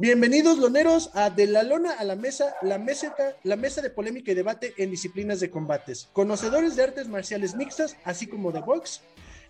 [0.00, 4.32] Bienvenidos, loneros, a De la Lona a la Mesa, la, meseta, la mesa de polémica
[4.32, 6.08] y debate en disciplinas de combates.
[6.14, 9.02] Conocedores de artes marciales mixtas, así como de box.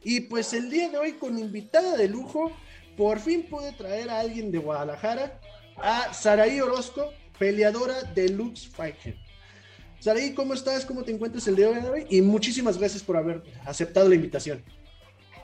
[0.03, 2.51] Y pues el día de hoy, con invitada de lujo,
[2.97, 5.39] por fin pude traer a alguien de Guadalajara,
[5.77, 9.15] a Saraí Orozco, peleadora de Lux Fighter.
[10.01, 10.85] Saraí, ¿cómo estás?
[10.85, 12.07] ¿Cómo te encuentras el día de hoy?
[12.11, 14.65] Y muchísimas gracias por haber aceptado la invitación.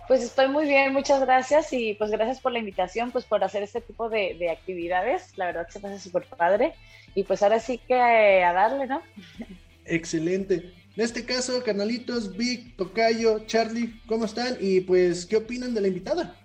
[0.09, 3.64] Pues estoy muy bien, muchas gracias y pues gracias por la invitación, pues por hacer
[3.64, 5.37] este tipo de, actividades.
[5.37, 6.74] La verdad que se me hace súper padre
[7.14, 9.02] y pues ahora sí que a darle, ¿no?
[9.84, 10.73] Excelente.
[10.97, 14.56] En este caso, canalitos, Vic, Tocayo, Charlie, ¿cómo están?
[14.61, 16.36] Y pues, ¿qué opinan de la invitada?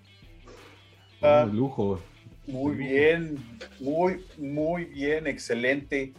[1.22, 2.02] Ah, lujo.
[2.48, 3.38] Muy bien,
[3.80, 6.14] muy, muy bien, excelente.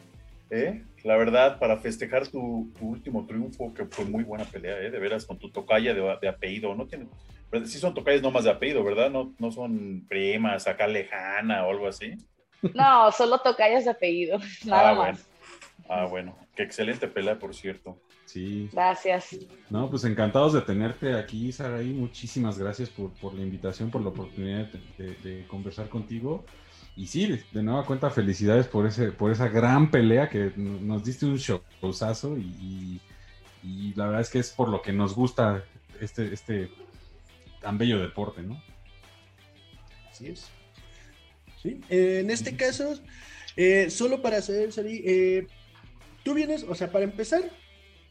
[0.51, 0.83] ¿eh?
[1.03, 4.91] La verdad, para festejar tu, último triunfo, que fue muy buena pelea, ¿eh?
[4.91, 6.87] de veras, con tu tocaya de, apellido, ¿no?
[7.65, 9.11] Sí son tocayas no más de apellido, ¿verdad?
[9.11, 12.15] No, no son primas acá lejana o algo así.
[12.75, 15.29] No, solo tocayas de apellido, nada ah, más.
[15.89, 18.01] Ah, bueno, qué excelente pelea, por cierto.
[18.25, 18.71] Sí.
[18.73, 19.37] Gracias.
[19.69, 21.93] No, pues encantados de tenerte aquí, Saraí.
[21.93, 26.47] Muchísimas gracias por, la invitación, por la oportunidad de conversar contigo.
[26.95, 31.25] Y sí, de nueva cuenta, felicidades por ese, por esa gran pelea que nos diste
[31.25, 33.01] un showzazo y,
[33.63, 35.65] y, la verdad es que es por lo que nos gusta
[36.01, 36.71] este, este
[37.63, 38.61] tan bello deporte, ¿no?
[40.11, 40.51] Así es.
[41.63, 42.95] Sí, eh, en este caso,
[43.57, 45.47] eh, solo para saber, Sari, eh,
[46.25, 47.43] tú vienes, o sea, para empezar,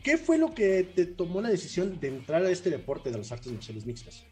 [0.03, 3.31] ¿qué fue lo que te tomó la decisión de entrar a este deporte de las
[3.31, 4.25] artes marciales mixtas?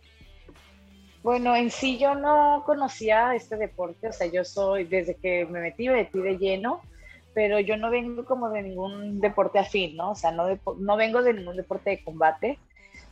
[1.22, 5.59] Bueno, en sí yo no conocía este deporte, o sea, yo soy, desde que me
[5.59, 6.81] metí, me metí de lleno,
[7.33, 10.11] pero yo no vengo como de ningún deporte afín, ¿no?
[10.11, 12.58] O sea, no, no vengo de ningún deporte de combate.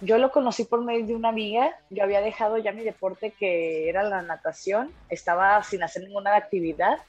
[0.02, 3.90] Yo lo conocí por medio de una amiga, yo había dejado ya mi deporte que
[3.90, 7.00] era la natación, estaba sin hacer ninguna actividad.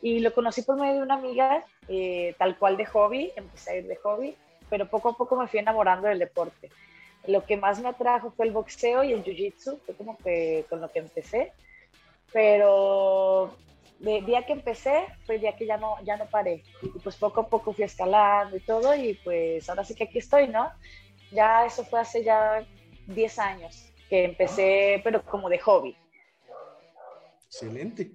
[0.00, 3.76] Y lo conocí por medio de una amiga, eh, tal cual de hobby, empecé a
[3.76, 4.36] ir de hobby,
[4.70, 6.70] pero poco a poco me fui enamorando del deporte.
[7.26, 10.80] Lo que más me atrajo fue el boxeo y el jiu-jitsu, fue como que con
[10.80, 11.52] lo que empecé,
[12.32, 13.56] pero
[14.06, 17.16] el día que empecé fue el día que ya no, ya no paré, y pues
[17.16, 20.70] poco a poco fui escalando y todo, y pues ahora sí que aquí estoy, ¿no?
[21.30, 22.66] Ya eso fue hace ya
[23.06, 25.96] 10 años que empecé, pero como de hobby.
[27.46, 28.12] Excelente.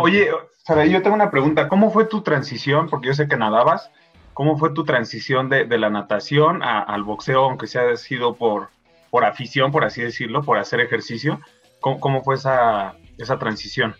[0.00, 0.30] oye,
[0.64, 1.68] Sara, yo tengo una pregunta.
[1.68, 2.88] ¿Cómo fue tu transición?
[2.88, 3.90] Porque yo sé que nadabas.
[4.34, 8.68] ¿Cómo fue tu transición de, la natación al boxeo, aunque sea sido por,
[9.10, 11.40] por afición, por así decirlo, por hacer ejercicio?
[11.80, 13.96] ¿Cómo, fue esa, esa transición?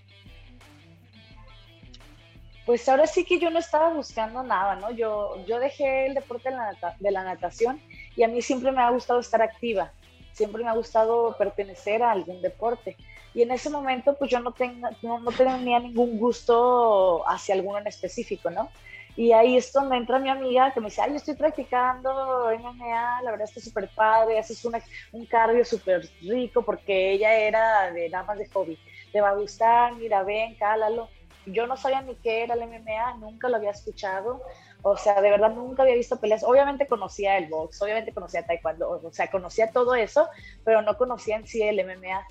[2.67, 4.91] Pues ahora sí que yo no estaba buscando nada, ¿no?
[4.91, 6.51] Yo, yo dejé el deporte
[6.99, 7.81] de la, natación
[8.17, 9.93] y a mí siempre me ha gustado estar activa,
[10.33, 12.97] siempre me ha gustado pertenecer a algún deporte.
[13.35, 17.79] Y en ese momento, pues yo no, tenga, no, no tenía ningún gusto hacia alguno
[17.79, 18.69] en específico, ¿no?
[19.17, 23.23] Y ahí es donde entra mi amiga que me dice, ay, yo estoy practicando MMA,
[23.23, 28.35] la verdad está súper padre, haces un cardio súper rico porque ella era de nada
[28.35, 28.79] de hobby.
[29.13, 31.09] Te va a gustar, mira, ven, cálalo.
[31.47, 34.43] Yo no sabía ni qué era el MMA, nunca lo había escuchado.
[34.83, 36.45] O sea, de verdad nunca había visto peleas.
[36.45, 40.29] Obviamente conocía el box, obviamente conocía taekwondo, o sea, conocía todo eso,
[40.65, 42.27] pero no conocía en sí el MMA.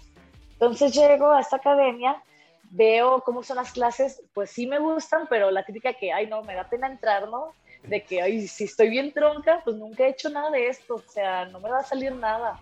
[0.53, 2.21] Entonces llego a esta academia
[2.71, 6.41] veo cómo son las clases, pues sí me gustan, pero la crítica que, ay, no,
[6.43, 7.53] me da pena entrar, ¿no?
[7.83, 11.11] De que, ay, si estoy bien tronca, pues nunca he hecho nada de esto, o
[11.11, 12.59] sea, no me va a salir nada.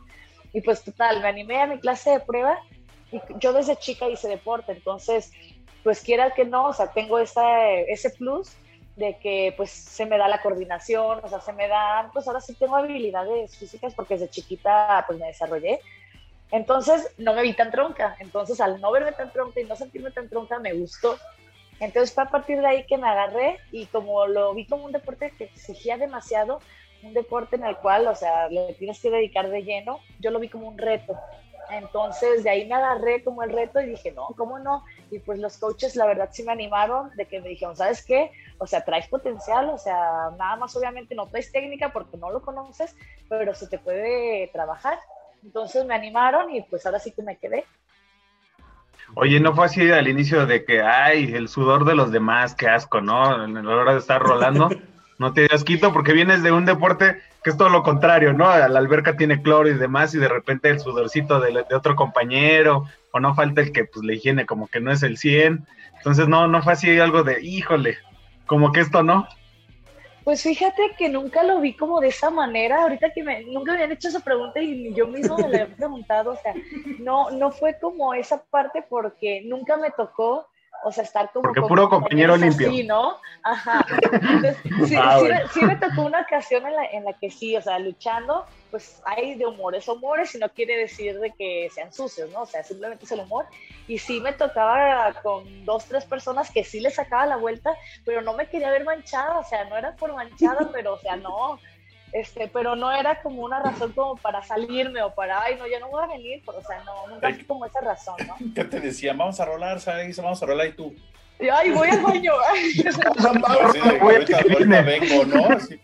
[0.52, 2.60] Y pues total, me animé a mi clase de prueba
[3.12, 5.32] y yo desde chica hice deporte, entonces,
[5.84, 8.52] pues quiera que no, o sea, tengo ese plus
[8.96, 12.42] de que pues se me da la coordinación, o sea, se me dan, pues ahora
[12.42, 15.80] sí tengo habilidades físicas porque desde chiquita pues me desarrollé
[16.54, 18.16] entonces no me vi tan tronca.
[18.20, 21.18] Entonces al no verme tan tronca y no sentirme tan tronca me gustó.
[21.80, 24.92] Entonces fue a partir de ahí que me agarré y como lo vi como un
[24.92, 26.60] deporte que exigía demasiado,
[27.02, 30.40] un deporte en el cual, o sea, le tienes que dedicar de lleno, yo lo
[30.40, 31.18] vi como un reto.
[31.70, 34.84] Entonces de ahí me agarré como el reto y dije, no, ¿cómo no?
[35.12, 38.32] Y pues los coaches la verdad sí me animaron de que me dijeron, ¿sabes qué?
[38.58, 42.42] O sea, traes potencial, o sea, nada más obviamente no traes técnica porque no lo
[42.42, 42.96] conoces,
[43.30, 45.00] pero se te puede trabajar.
[45.44, 47.66] Entonces me animaron y pues ahora sí que me quedé.
[49.16, 52.68] Oye, ¿no fue así al inicio de que, ay, el sudor de los demás, qué
[52.68, 53.44] asco, ¿no?
[53.44, 54.70] En la hora de estar rolando,
[55.20, 58.46] no te das quito porque vienes de un deporte que es todo lo contrario, ¿no?
[58.46, 63.20] La alberca tiene cloro y demás y de repente el sudorcito de, otro compañero o
[63.20, 65.66] no falta el que pues la higiene como que no es el 100.
[65.98, 67.98] Entonces, no, no fue así algo de, híjole,
[68.46, 69.28] como que esto no.
[70.24, 73.80] Pues fíjate que nunca lo vi como de esa manera, ahorita que me, nunca me
[73.80, 76.54] habían hecho esa pregunta y yo mismo me la he preguntado, o sea,
[77.00, 80.48] no, no fue como esa parte porque nunca me tocó
[80.84, 81.44] o sea, estar como...
[81.44, 82.70] Porque puro compañero limpio.
[82.70, 83.18] Sí, ¿no?
[83.44, 83.86] Ajá.
[84.02, 84.58] Entonces,
[84.88, 85.48] sí, Ah, sí, bueno.
[85.54, 89.02] sí me tocó una ocasión en la, en la que sí, o sea, luchando, pues
[89.06, 92.42] hay de humores humores y no quiere decir de que sean sucios, ¿no?
[92.42, 93.46] O sea, simplemente es el humor.
[93.88, 97.76] Y sí me tocaba con dos, tres personas que sí les sacaba la vuelta,
[98.06, 101.16] pero no me quería ver manchada, o sea, no era por manchada, pero, o sea,
[101.16, 101.60] no.
[102.14, 105.80] Este, pero no era como una razón como para salirme o para, ay, no, ya
[105.80, 108.36] no voy a venir, pero, o sea, no, nunca fue como esa razón, ¿no?
[108.56, 109.18] ¿Qué te decían?
[109.18, 110.16] Vamos a rolar, ¿sabes?
[110.22, 110.94] Vamos a rolar y tú.
[111.40, 112.34] Y, ay, voy al baño.
[112.54, 115.46] Así de, Voy a ahorita, vengo, ¿no?
[115.56, 115.80] Así,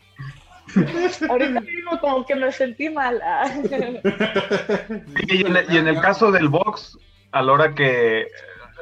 [1.27, 3.19] Ahorita mismo como que me sentí mal.
[3.23, 3.49] ah.
[5.27, 6.97] Y en, el- y en el caso del box,
[7.31, 8.27] a la hora que,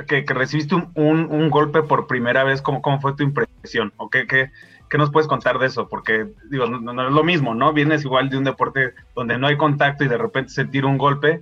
[0.08, 3.94] que, que recibiste un, un- un golpe por primera vez, ¿cómo, cómo fue tu impresión?
[3.98, 4.52] ¿O qué, qué,
[4.90, 5.88] qué nos puedes contar de eso?
[5.88, 7.74] Porque, digo, no, no es lo mismo, ¿no?
[7.74, 11.42] Vienes igual de un deporte donde no hay contacto y de repente sentir un golpe,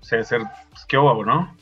[0.00, 1.54] sea, ser, pues, qué huevo, ¿no?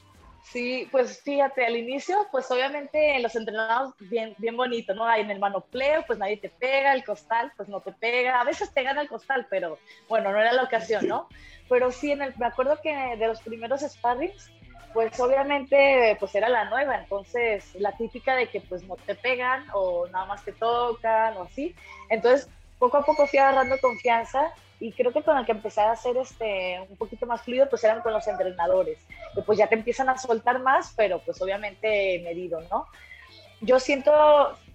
[0.53, 5.07] Sí, pues fíjate, al inicio, pues obviamente en los entrenados bien, bien bonito, ¿no?
[5.07, 8.45] Ahí en el manopleo, pues nadie te pega, el costal, pues no te pega, a
[8.45, 9.79] veces te gana el costal, pero
[10.11, 11.29] bueno, no era la ocasión, ¿no?
[11.71, 14.51] Pero sí, en el, me acuerdo que de los primeros sparrings,
[14.93, 19.67] pues obviamente pues era la nueva, entonces la típica de que pues no te pegan
[19.73, 21.75] o nada más te tocan o así,
[22.09, 22.49] entonces
[22.79, 26.17] poco a poco fui agarrando confianza y creo que con el que empecé a hacer
[26.17, 28.99] este un poquito más fluido pues eran con los entrenadores
[29.35, 32.87] que pues ya te empiezan a soltar más pero pues obviamente medido no
[33.61, 34.13] yo siento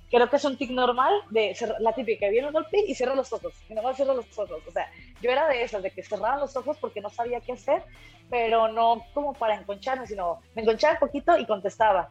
[0.10, 3.16] creo que es un tic normal de cerrar- la típica viene el golpe y cierro
[3.16, 4.88] los ojos y no más cierro los ojos o sea
[5.22, 7.84] yo era de esas de que cerraban los ojos porque no sabía qué hacer
[8.30, 12.10] pero no como para enconcharme sino me enconchaba un poquito y contestaba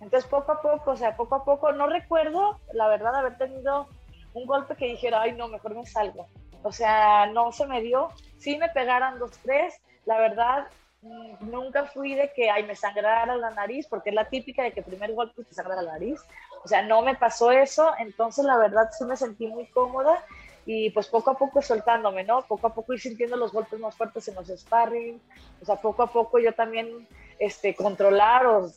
[0.00, 3.88] entonces poco a poco o sea poco a poco no recuerdo la verdad haber tenido
[4.34, 6.26] un golpe que dijera ay no mejor me salgo
[6.62, 8.08] o sea, no se me dio.
[8.38, 9.80] Sí me pegaron dos, tres.
[10.06, 10.66] La verdad,
[11.02, 14.72] mm, nunca fui de que, ay, me sangrara la nariz, porque es la típica de
[14.72, 16.20] que el primer golpe te sangra la nariz.
[16.64, 17.92] O sea, no me pasó eso.
[17.98, 20.24] Entonces, la verdad, sí me sentí muy cómoda
[20.66, 22.42] y pues poco a poco soltándome, ¿no?
[22.42, 25.20] Poco a poco ir sintiendo los golpes más fuertes en los sparring.
[25.62, 27.08] O sea, poco a poco yo también
[27.38, 28.68] este, controlar o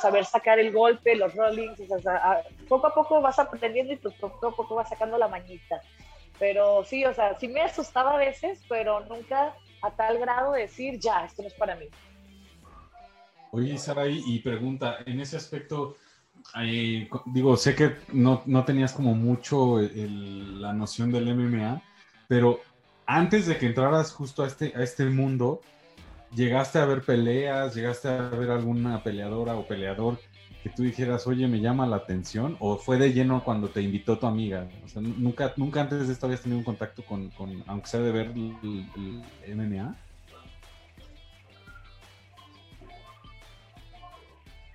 [0.00, 1.78] saber sacar el golpe, los rollings.
[1.90, 5.18] O sea, a- poco a poco vas aprendiendo y pues poco a poco vas sacando
[5.18, 5.82] la mañita.
[6.38, 10.62] Pero sí, o sea, sí me asustaba a veces, pero nunca a tal grado de
[10.62, 11.86] decir, ya, esto no es para mí.
[13.52, 15.96] Oye, Saraí, y pregunta, en ese aspecto,
[17.08, 21.82] co- digo, sé que no, no tenías como mucho el- la noción del MMA,
[22.28, 22.60] pero
[23.06, 25.60] antes de que entraras justo a este, a este mundo,
[26.34, 27.74] ¿llegaste a ver peleas?
[27.74, 30.20] ¿Llegaste a ver alguna peleadora o peleador
[30.62, 32.56] que tú dijeras, oye, me llama la atención?
[32.60, 34.68] ¿O fue de lleno cuando te invitó tu amiga?
[34.84, 38.00] O sea, ¿nunca, nunca antes de esto habías tenido un contacto con, con aunque sea
[38.00, 38.56] de ver el,
[39.46, 39.96] el MMA?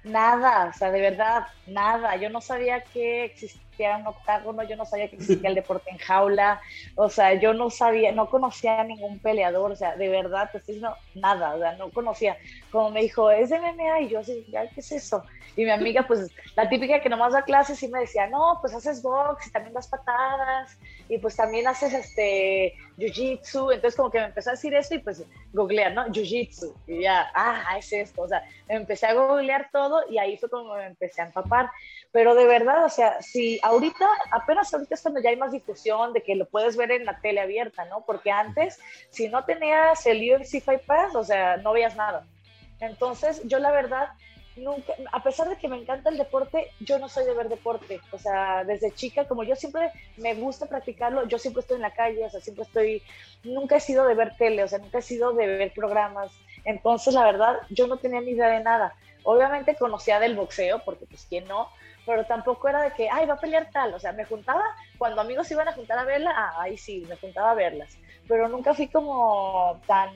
[0.06, 2.16] Nada, o sea, de verdad, nada.
[2.16, 5.98] Yo no sabía que existía un octágono, yo no sabía que existía el deporte en
[5.98, 6.62] jaula,
[6.96, 10.60] o sea, yo no sabía, no conocía a ningún peleador, o sea, de verdad, te
[10.60, 10.80] estoy
[11.16, 12.38] nada, o sea, no conocía.
[12.72, 15.24] Como me dijo, es MMA, y yo así, "Ay, ¿qué es eso?
[15.56, 18.76] Y mi amiga, pues, la típica que nomás da clases, y me decía, no, pues
[18.76, 23.74] haces box y también das patadas, y pues también haces este jiu-jitsu.
[23.74, 26.06] Entonces, como que me empezó a decir eso, y pues googlear, ¿no?
[26.08, 26.74] Jiu-jitsu.
[26.88, 30.76] Y ya, ah, es esto, o sea, empecé a googlear todo y ahí fue como
[30.76, 31.70] me empecé a empapar.
[32.12, 36.14] Pero de verdad, o sea, si ahorita, apenas ahorita es cuando ya hay más difusión
[36.14, 38.06] de que lo puedes ver en la tele abierta, ¿no?
[38.06, 42.26] Porque antes, si no tenías el UFC Fight Pass, o sea, no veías nada.
[42.80, 44.10] Entonces, yo la verdad,
[44.56, 48.02] nunca, a pesar de que me encanta el deporte, yo no soy de ver deporte.
[48.12, 51.94] O sea, desde chica, como yo siempre me gusta practicarlo, yo siempre estoy en la
[51.94, 53.04] calle, o sea, siempre estoy,
[53.44, 56.32] nunca he sido de ver tele, o sea, nunca he sido de ver programas.
[56.64, 58.96] Entonces, la verdad, yo no tenía ni idea de nada.
[59.24, 61.70] Obviamente conocía del boxeo, porque pues quién no,
[62.06, 63.94] pero tampoco era de que, ay, va a pelear tal.
[63.94, 64.64] O sea, me juntaba,
[64.98, 67.98] cuando amigos iban a juntar a verla, ah, ahí sí, me juntaba a verlas.
[68.28, 70.12] Pero nunca fui como tan,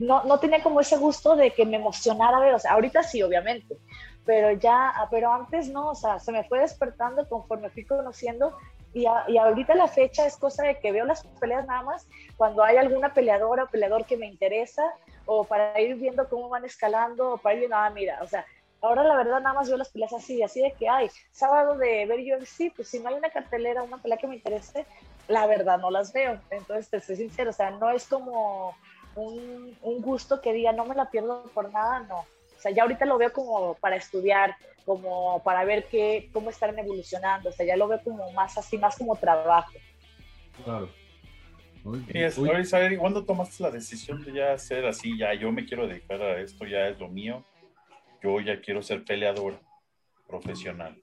[0.00, 3.22] no, no tenía como ese gusto de que me emocionara ver, o sea, ahorita sí,
[3.22, 3.76] obviamente,
[4.24, 8.56] pero ya, pero antes no, o sea, se me fue despertando conforme fui conociendo
[8.92, 12.08] y, a- y ahorita la fecha es cosa de que veo las peleas nada más
[12.36, 14.82] cuando hay alguna peleadora o peleador que me interesa
[15.26, 18.44] o para ir viendo cómo van escalando o para ir viendo, ah, mira, o sea,
[18.82, 22.06] ahora la verdad nada más veo las peleas así, así de que, ay, sábado de
[22.06, 24.86] ver UFC, pues si no hay una cartelera, una pelea que me interese,
[25.28, 26.40] la verdad no las veo.
[26.50, 28.74] Entonces, te soy sincero, o sea, no es como
[29.14, 32.20] un, un gusto que diga, no me la pierdo por nada, no.
[32.20, 36.78] O sea, ya ahorita lo veo como para estudiar, como para ver qué, cómo están
[36.78, 39.72] evolucionando, o sea, ya lo veo como más así, más como trabajo.
[40.64, 40.90] Claro.
[41.84, 45.16] Uy, Y es, uy, oye, Saber, ¿cuándo tomaste la decisión de ya ser así?
[45.16, 47.44] Ya yo me quiero dedicar a esto, ya es lo mío.
[48.22, 49.58] Yo ya quiero ser peleador.
[50.26, 51.00] profesional?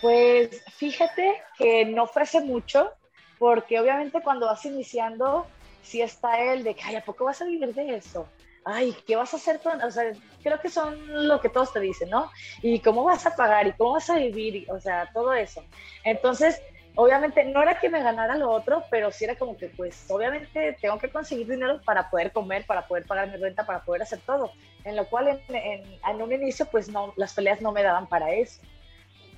[0.00, 2.92] Pues fíjate que no ofrece mucho,
[3.38, 5.46] porque obviamente cuando vas iniciando,
[5.82, 8.28] sí está el de que, ay, ¿a poco vas a vivir de eso?
[8.64, 9.60] Ay, ¿qué vas a hacer?
[9.60, 9.80] Con?
[9.82, 12.30] O sea, creo que son lo que todos te dicen, ¿no?
[12.62, 15.64] Y cómo vas a pagar y cómo vas a vivir, o sea, todo eso.
[16.04, 16.60] Entonces,
[16.94, 20.76] obviamente no era que me ganara lo otro, pero sí era como que, pues, obviamente
[20.80, 24.18] tengo que conseguir dinero para poder comer, para poder pagar mi renta, para poder hacer
[24.26, 24.52] todo.
[24.84, 28.32] En lo cual, en, en, un inicio, pues, no, las peleas no me daban para
[28.32, 28.60] eso.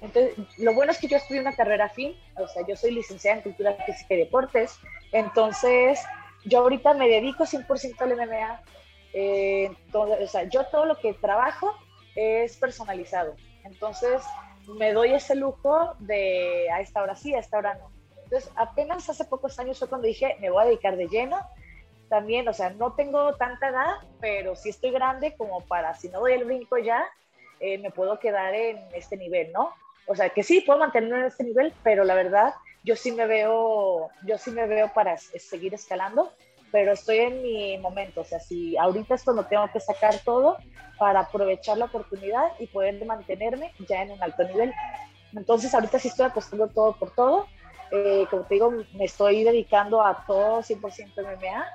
[0.00, 3.37] Entonces, lo bueno es que yo estudié una carrera fin, o sea, yo soy licenciada
[3.37, 4.78] en Cultura Física y Deportes,
[5.12, 6.00] entonces
[6.44, 8.62] yo ahorita me dedico 100% al MMA,
[9.12, 11.73] eh, o sea, yo todo lo que trabajo
[12.14, 14.23] es personalizado, entonces
[14.66, 17.90] me doy ese lujo de a esta hora sí, a esta hora no.
[18.25, 21.37] Entonces, apenas hace pocos años fue cuando dije, me voy a dedicar de lleno.
[22.09, 26.20] También, o sea, no tengo tanta edad, pero sí estoy grande como para, si no
[26.20, 27.04] doy el brinco ya,
[27.59, 29.73] eh, me puedo quedar en este nivel, ¿no?
[30.06, 33.26] O sea, que sí, puedo mantenerme en este nivel, pero la verdad, yo sí me
[33.26, 36.32] veo, yo sí me veo para seguir escalando,
[36.72, 40.56] pero estoy en mi momento, o sea, si ahorita es cuando tengo que sacar todo
[40.99, 44.72] para aprovechar la oportunidad y poder mantenerme ya en un alto nivel.
[45.34, 47.46] Entonces, ahorita sí estoy apostando todo por todo.
[47.90, 51.66] Eh, como te digo, me estoy dedicando a todo 100% MMA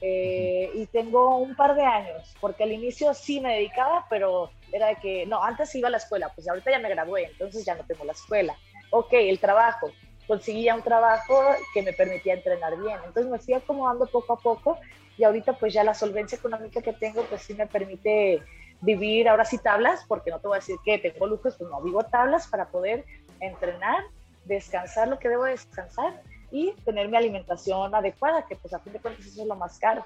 [0.00, 4.88] eh, y tengo un par de años, porque al inicio sí me dedicaba, pero era
[4.88, 7.74] de que, no, antes iba a la escuela, pues ahorita ya me gradué, entonces ya
[7.74, 8.56] no tengo la escuela.
[8.90, 9.90] Ok, el trabajo,
[10.26, 11.40] conseguí ya un trabajo
[11.72, 14.78] que me permitía entrenar bien, entonces me fui acomodando poco a poco
[15.16, 18.42] y ahorita pues ya la solvencia económica que tengo pues sí me permite
[18.80, 21.80] vivir ahora sí tablas, porque no te voy a decir que tengo lujos, pues no,
[21.80, 23.04] vivo tablas para poder
[23.40, 24.04] entrenar,
[24.44, 29.00] descansar lo que debo descansar y tener mi alimentación adecuada, que pues a fin de
[29.00, 30.04] cuentas eso es lo más caro.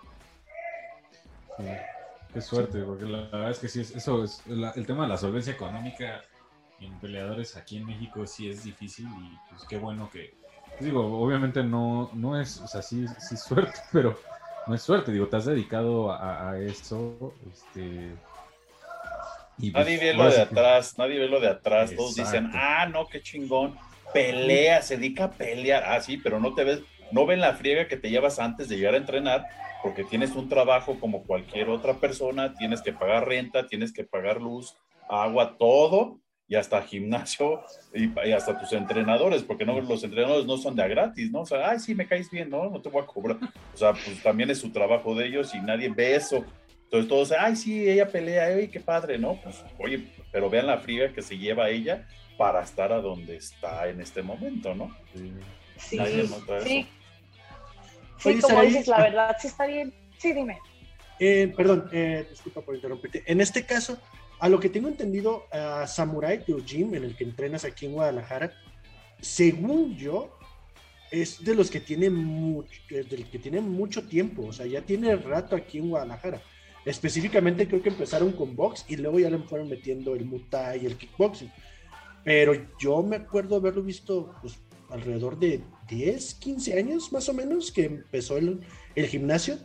[2.33, 5.53] Qué suerte, porque la verdad es que sí, eso es el tema de la solvencia
[5.53, 6.23] económica
[6.81, 10.35] en peleadores aquí en México sí es difícil y pues qué bueno que,
[10.67, 14.19] pues, digo, obviamente no, no es, o sea, sí, sí es suerte, pero
[14.67, 18.13] no es suerte, digo, te has dedicado a, eso, este...
[19.61, 22.87] Y pues, nadie ve lo de atrás, nadie ve lo de atrás, todos dicen, ah,
[22.87, 23.77] no, qué chingón,
[24.13, 26.81] pelea, se dedica a pelear, ah, sí, pero no te ves,
[27.11, 29.47] no ven la friega que te llevas antes de llegar a entrenar
[29.83, 34.41] porque tienes un trabajo como cualquier otra persona, tienes que pagar renta, tienes que pagar
[34.41, 34.75] luz,
[35.09, 37.62] agua, todo, y hasta gimnasio
[37.93, 41.40] y, hasta tus entrenadores, porque no, los entrenadores no son de a gratis, ¿no?
[41.40, 43.38] O sea, ay, sí, me caes bien, no, no te voy a cobrar.
[43.75, 46.45] O sea, pues también es su trabajo de ellos y nadie ve eso.
[46.85, 49.38] Entonces todos, ay, sí, ella pelea, ay, qué padre, ¿no?
[49.43, 53.88] Pues, oye, pero vean la fría que se lleva ella para estar a donde está
[53.88, 54.97] en este momento, ¿no?
[55.76, 55.99] Sí,
[56.64, 56.88] sí.
[58.19, 59.95] Sí, como dices, la verdad, sí está bien.
[60.17, 60.59] Sí, dime.
[61.21, 63.23] Eh, perdón, eh, disculpa por interrumpirte.
[63.26, 63.99] En este caso,
[64.40, 67.92] a lo que tengo entendido, a Samurai tu Gym, en el que entrenas aquí en
[67.92, 68.52] Guadalajara,
[69.21, 70.38] según yo,
[71.11, 75.16] es de los que tiene mucho, del que tiene mucho tiempo, o sea, ya tiene
[75.16, 76.40] rato aquí en Guadalajara.
[76.85, 80.87] Específicamente creo que empezaron con box y luego ya le fueron metiendo el muay y
[80.87, 81.50] el kickboxing.
[82.25, 84.59] Pero yo me acuerdo haberlo visto pues,
[84.90, 88.61] alrededor de 10, 15 años más o menos que empezó el,
[88.95, 89.59] el gimnasio.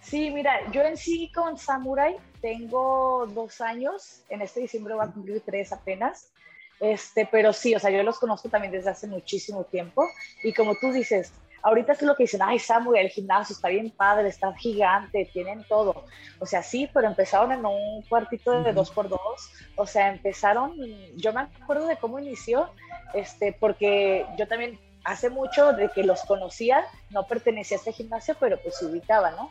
[0.00, 5.10] Sí, mira, yo en sí con Samurai tengo dos años, en este diciembre va a
[5.10, 6.30] cumplir tres apenas,
[6.78, 10.06] este, pero sí, o sea, yo los conozco también desde hace muchísimo tiempo
[10.44, 13.90] y como tú dices, ahorita es lo que dicen, ay, Samurai, el gimnasio está bien
[13.90, 16.04] padre, está gigante, tienen todo.
[16.38, 19.50] O sea, sí, pero empezaron en un cuartito de dos por dos.
[19.74, 20.76] O sea, empezaron,
[21.16, 22.70] yo me acuerdo de cómo inició,
[23.12, 28.36] este, porque yo también hace mucho de que los conocía, no pertenecía a este gimnasio,
[28.38, 29.50] pero pues se ubicaba, ¿no?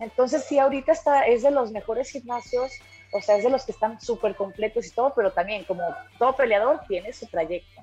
[0.00, 2.72] Entonces sí, ahorita está, es de los mejores gimnasios,
[3.12, 5.82] o sea, es de los que están súper completos y todo, pero también como
[6.18, 7.82] todo peleador tiene su trayecto.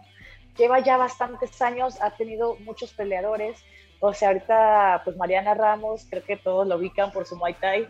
[0.58, 3.64] Lleva ya bastantes años, ha tenido muchos peleadores,
[4.00, 7.88] o sea, ahorita pues Mariana Ramos, creo que todos lo ubican por su Muay Thai,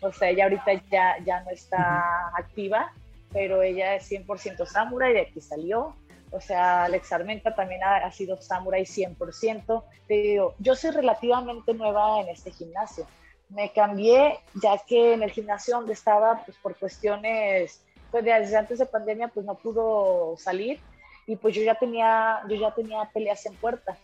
[0.00, 2.92] o sea, ella ahorita ya, ya no está activa,
[3.30, 5.94] pero ella es 100% samurai, de aquí salió.
[6.32, 9.84] O sea, Alex Armenta también ha, ha sido samurai 100%.
[10.08, 13.06] Te digo, yo soy relativamente nueva en este gimnasio
[13.48, 18.78] me cambié ya que en el gimnasio donde estaba, pues por cuestiones, pues desde antes
[18.78, 20.80] de pandemia, pues no pudo salir
[21.26, 23.96] y pues yo ya tenía, yo ya tenía peleas en puerta.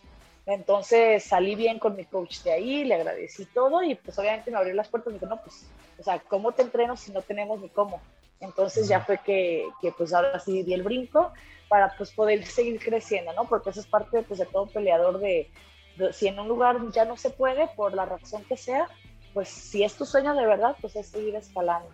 [0.45, 4.57] Entonces salí bien con mi coach de ahí, le agradecí todo y pues obviamente me
[4.57, 5.65] abrió las puertas y me dijo, no, pues,
[5.97, 8.01] o sea, ¿cómo te entreno si no tenemos ni cómo?
[8.41, 11.31] Entonces ya fue que, que pues ahora sí di el brinco
[11.69, 13.45] para pues poder seguir creciendo, ¿no?
[13.45, 15.49] Porque eso es parte pues, de todo peleador de,
[15.95, 18.89] de, si en un lugar ya no se puede, por la razón que sea,
[19.33, 21.89] pues si es tu sueño de verdad, pues es seguir escalando.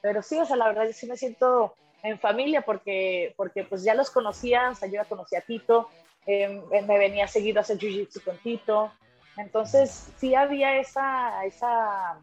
[0.00, 3.84] Pero sí, o sea, la verdad yo sí me siento en familia, porque, porque pues
[3.84, 5.88] ya los conocía, o sea, yo ya conocía a Tito,
[6.26, 8.92] em, me venía seguido a hacer jiu-jitsu con Tito,
[9.36, 12.18] entonces sí había esa, esa,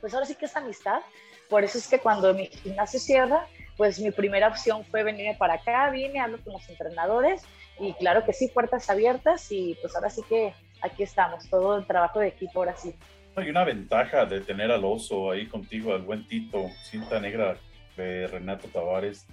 [0.00, 1.00] pues ahora sí que esa amistad,
[1.48, 5.54] por eso es que cuando mi gimnasio cierra, pues mi primera opción fue venirme para
[5.54, 7.42] acá, vine, hablo con los entrenadores
[7.78, 11.86] y claro que sí, puertas abiertas y pues ahora sí que aquí estamos, todo el
[11.86, 12.94] trabajo de equipo ahora sí.
[13.36, 17.56] Hay una ventaja de tener al oso ahí contigo, al buen Tito, cinta negra
[17.96, 19.26] de Renato Tavares.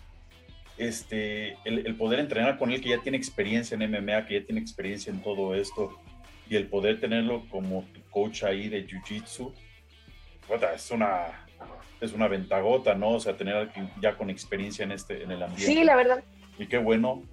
[0.77, 4.62] Este, el, poder entrenar con él que ya tiene experiencia en MMA, que ya tiene
[4.62, 5.98] experiencia en todo esto,
[6.48, 9.51] y el poder tenerlo como tu coach ahí de Jiu-Jitsu,
[10.75, 11.48] es una,
[12.00, 13.13] es una ventagota, ¿no?
[13.13, 15.66] O sea, tener alguien ya con experiencia en, este, en el ambiente.
[15.66, 16.24] Sí, la verdad.
[16.60, 17.24] Y qué bueno.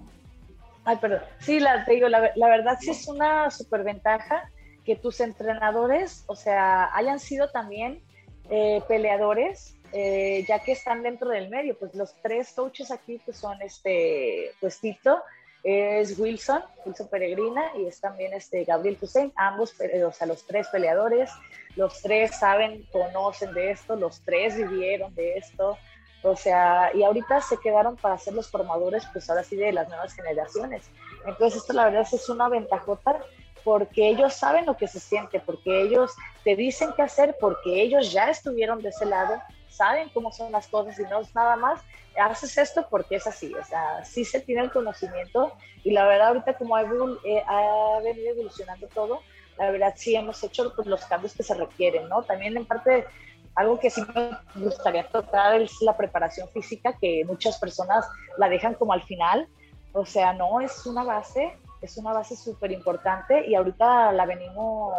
[0.87, 1.21] Ay, perdón.
[1.39, 4.51] Sí, la, te digo, la, la verdad sí es una superventaja
[4.85, 8.03] que tus entrenadores, o sea, hayan sido también
[8.51, 11.79] eh, peleadores, eh, ya que están dentro del medio.
[11.79, 15.23] Pues los tres coaches aquí pues son este, pues Tito,
[15.63, 19.75] es Wilson, Wilson Peregrina, y es también este Gabriel Toussaint, ambos,
[20.05, 21.31] o sea, los tres peleadores,
[21.75, 25.79] los tres saben, conocen de esto, los tres vivieron de esto,
[26.23, 29.89] o sea, y ahorita se quedaron para ser los formadores, pues ahora sí, de las
[29.89, 30.85] nuevas generaciones.
[31.27, 33.23] Entonces, esto la verdad es una ventajota
[33.65, 36.13] porque ellos saben lo que se siente, porque ellos
[36.45, 40.69] te dicen qué hacer, porque ellos ya estuvieron de ese lado, saben cómo son las
[40.69, 41.81] cosas y no es nada más,
[42.21, 45.53] haces esto porque es así, o sea, sí se tiene el conocimiento
[45.83, 49.21] y la verdad ahorita como ha, eh, ha venido evolucionando todo,
[49.59, 52.23] la verdad sí hemos hecho pues, los cambios que se requieren, ¿no?
[52.23, 53.07] También en parte
[53.55, 58.07] algo que sí me gustaría tocar es la preparación física, que muchas personas
[58.37, 59.49] la dejan como al final,
[59.93, 64.95] o sea, no, es una base es una base súper importante y ahorita la venimos,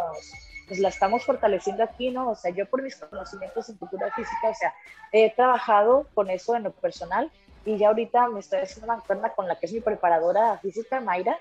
[0.68, 2.30] pues la estamos fortaleciendo aquí, ¿no?
[2.30, 4.74] O sea, yo por mis conocimientos en cultura física, o sea,
[5.12, 7.30] he trabajado con eso en lo personal
[7.64, 11.00] y ya ahorita me estoy haciendo una cuerda con la que es mi preparadora física,
[11.00, 11.38] Mayra.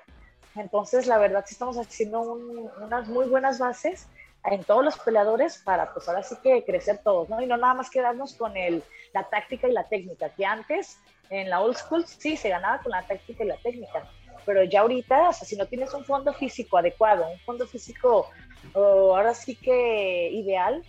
[0.56, 4.08] Entonces, la verdad, sí estamos haciendo unas muy buenas bases
[4.46, 7.42] en todos los peleadores para, pues ahora sí que crecer todos, ¿no?
[7.42, 10.98] Y no nada más quedarnos con el, la táctica y la técnica, que antes
[11.30, 14.08] en la old school sí se ganaba con la táctica y la técnica,
[14.46, 18.30] pero ya ahorita, o sea, si no tienes un fondo físico adecuado, un fondo físico
[18.74, 20.84] ahora sí que ideal,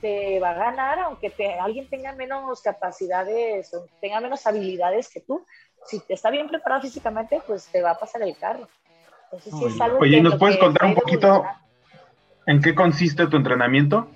[0.00, 5.44] te va a ganar, aunque alguien tenga menos capacidades o tenga menos habilidades que tú.
[5.86, 8.68] Si te está bien preparado físicamente, pues te va a pasar el carro.
[9.24, 11.44] Entonces, sí es algo Oye, ¿nos puedes contar un poquito
[12.46, 14.08] en qué consiste tu entrenamiento?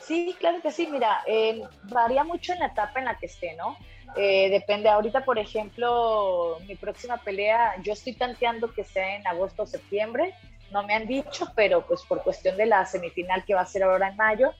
[0.00, 0.88] Sí, claro que sí.
[0.90, 3.76] Mira, eh, varía mucho en la etapa en la que esté, ¿no?
[4.16, 9.62] Eh, depende, ahorita por ejemplo, mi próxima pelea, yo estoy tanteando que sea en agosto
[9.62, 10.34] o septiembre,
[10.70, 13.84] no me han dicho, pero pues por cuestión de la semifinal que va a ser
[13.84, 14.52] ahora en mayo,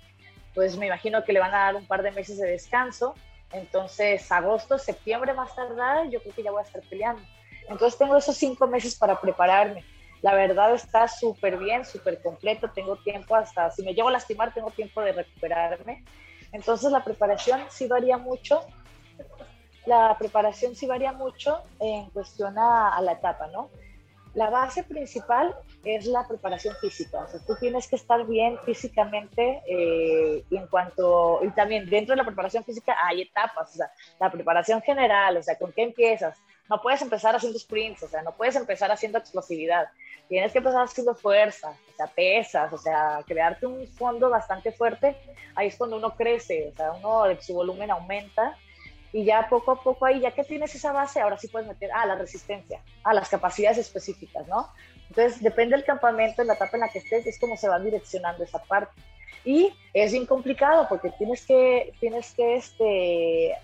[0.54, 3.14] pues me imagino que le van a dar un par de meses de descanso,
[3.52, 7.22] entonces agosto, septiembre más tardar, yo creo que ya voy a estar peleando.
[7.68, 9.84] Entonces tengo esos cinco meses para prepararme.
[10.22, 14.54] La verdad está súper bien, súper completo, tengo tiempo hasta, si me llevo a lastimar,
[14.54, 16.04] tengo tiempo de recuperarme.
[16.52, 18.66] Entonces la preparación sí varía mucho,
[19.86, 23.70] la preparación sí varía mucho en cuestión a, la etapa, ¿no?
[24.34, 29.60] La base principal es la preparación física, o sea, tú tienes que estar bien físicamente
[29.66, 34.30] eh, en cuanto, y también dentro de la preparación física hay etapas, o sea, la
[34.30, 36.38] preparación general, o sea, ¿con qué empiezas?
[36.70, 39.88] No puedes empezar haciendo sprints, o sea, no puedes empezar haciendo explosividad,
[40.28, 45.14] tienes que empezar haciendo fuerza, o sea, pesas, o sea, crearte un fondo bastante fuerte,
[45.56, 48.56] ahí es cuando uno crece, o sea, uno, su volumen aumenta,
[49.12, 51.90] y ya poco a poco ahí, ya que tienes esa base, ahora sí puedes meter
[51.92, 54.68] a ah, la resistencia, a las capacidades específicas, ¿no?
[55.08, 57.78] Entonces, depende del campamento, en la etapa en la que estés, es como se va
[57.78, 59.00] direccionando esa parte.
[59.44, 63.54] Y es bien complicado porque tienes que, tienes que este,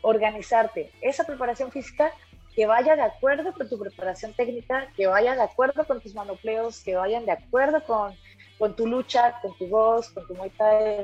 [0.00, 0.90] organizarte.
[1.02, 2.12] Esa preparación física
[2.54, 6.82] que vaya de acuerdo con tu preparación técnica, que vaya de acuerdo con tus manopleos,
[6.82, 8.14] que vayan de acuerdo con,
[8.58, 10.50] con tu lucha, con tu voz, con tu muay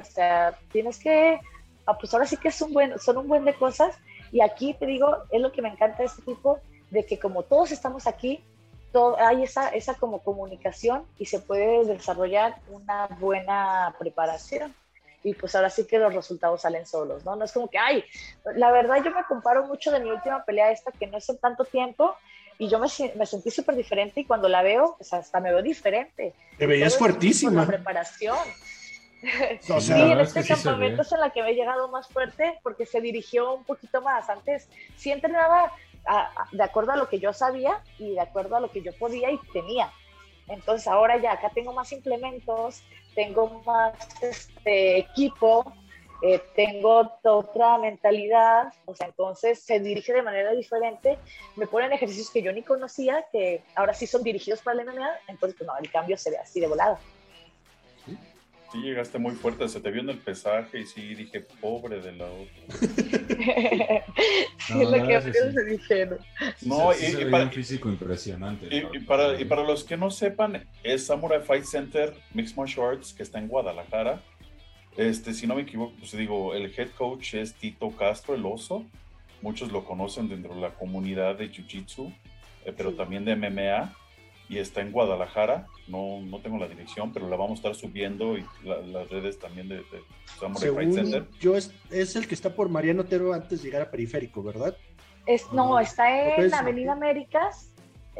[0.00, 1.40] o sea, tienes que
[1.86, 3.96] Ah, pues ahora sí que es un buen, son un buen de cosas.
[4.32, 6.58] Y aquí te digo, es lo que me encanta de este tipo,
[6.90, 8.42] de que como todos estamos aquí,
[8.92, 14.74] todo, hay esa, esa como comunicación y se puede desarrollar una buena preparación.
[15.22, 17.34] Y pues ahora sí que los resultados salen solos, ¿no?
[17.34, 18.04] No es como que, ay,
[18.54, 21.38] la verdad yo me comparo mucho de mi última pelea esta, que no es en
[21.38, 22.14] tanto tiempo,
[22.58, 25.62] y yo me, me sentí súper diferente y cuando la veo, pues hasta me veo
[25.62, 26.32] diferente.
[26.58, 27.62] Te veías fuertísima.
[27.62, 28.36] La preparación
[29.60, 33.00] sí, en este campamento es en la que me he llegado más fuerte porque se
[33.00, 34.28] dirigió un poquito más.
[34.28, 35.72] Antes sí entrenaba
[36.52, 39.30] de acuerdo a lo que yo sabía y de acuerdo a lo que yo podía
[39.30, 39.90] y tenía.
[40.48, 42.82] Entonces ahora ya acá tengo más implementos,
[43.14, 45.72] tengo más este, equipo
[46.22, 51.18] eh, tengo otra mentalidad, o sea, entonces se dirige de manera diferente,
[51.56, 55.10] me ponen ejercicios que yo ni conocía, que ahora sí son dirigidos para la MMA,
[55.28, 56.98] entonces pues no, el cambio se ve así de volada.
[58.76, 62.12] Sí, llegaste muy fuerte, se te vio en el pesaje y sí dije, pobre de
[62.12, 62.88] la otra.
[64.58, 65.32] sí, no, lo que sí.
[65.32, 66.18] se dijeron.
[66.62, 68.66] No, sí, y, se y para, un físico impresionante.
[68.70, 72.86] Y, y, para, y para los que no sepan, es Samurai Fight Center Mixed Martial
[72.86, 74.20] Arts, que está en Guadalajara.
[74.96, 78.84] Este, si no me equivoco, pues digo, el head coach es Tito Castro, el oso.
[79.42, 82.12] Muchos lo conocen dentro de la comunidad de Jiu-Jitsu,
[82.64, 82.96] eh, pero sí.
[82.96, 83.94] también de MMA.
[84.48, 85.66] Y está en Guadalajara.
[85.88, 89.38] No, no tengo la dirección, pero la vamos a estar subiendo y la, las redes
[89.38, 90.02] también de, de
[90.38, 91.26] Samurai Según Fight Center.
[91.40, 94.76] Yo es, es, el que está por Mariano Otero antes de llegar a Periférico, ¿verdad?
[95.26, 97.72] Es, no, está en Avenida Américas,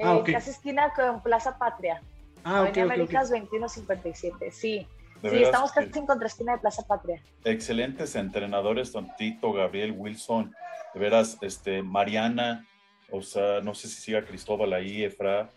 [0.03, 0.35] ah, okay.
[0.35, 2.03] casi esquina con Plaza Patria.
[2.43, 4.87] Ah, Avenida okay, Américas okay, 2157, sí.
[5.23, 7.23] De sí, veras estamos casi en contraesquina de Plaza Patria.
[7.45, 10.55] excelentes entrenadores, Don Tito, Gabriel, Wilson,
[10.93, 12.67] de veras, este, Mariana,
[13.11, 15.51] o sea, no sé si siga Cristóbal ahí, Efra,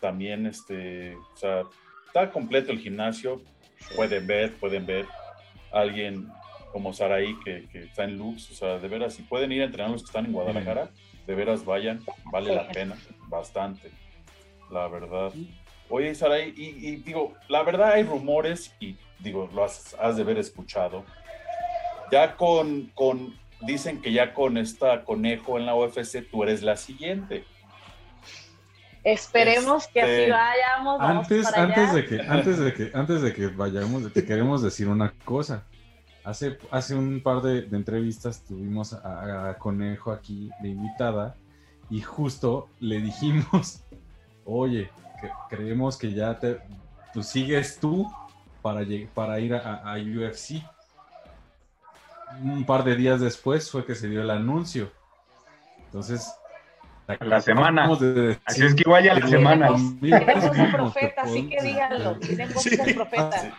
[0.00, 3.42] también, este, está completo el gimnasio,
[3.94, 5.06] pueden ver, pueden ver,
[5.72, 6.28] alguien
[6.72, 9.90] como Saraí que, está en Lux, o sea, de veras, si pueden ir a entrenar
[9.90, 10.90] los que están en Guadalajara,
[11.26, 12.96] de veras vayan, vale la pena,
[13.28, 13.90] bastante,
[14.70, 15.32] la verdad.
[15.88, 20.38] Oye, Saraí, y, digo, la verdad hay rumores, y digo, lo has, has de haber
[20.38, 21.04] escuchado,
[22.10, 26.76] ya con, con, dicen que ya con esta conejo en la UFC tú eres la
[26.76, 27.44] siguiente.
[29.06, 30.98] Esperemos que Este, así vayamos.
[30.98, 31.62] vamos Antes, allá.
[31.62, 35.62] antes, de que, antes, de que, antes de que vayamos, te queremos decir una cosa.
[36.24, 41.36] Hace, hace un par de, de entrevistas tuvimos a, a Conejo aquí de invitada
[41.88, 43.84] y justo le dijimos,
[44.44, 44.90] oye,
[45.20, 46.58] que creemos que ya te
[47.14, 48.10] pues sigues tú
[48.60, 48.80] para,
[49.14, 50.64] para ir a, a UFC.
[52.42, 54.90] Un par de días después fue que se dio el anuncio.
[55.84, 56.28] Entonces,
[57.20, 57.82] La semana.
[57.82, 59.70] acabamos de decir Así es que igual ya la semana.
[59.70, 62.14] de mismo profeta, así que díganlo.
[62.16, 62.76] voz Sí.
[62.76, 63.54] de profeta.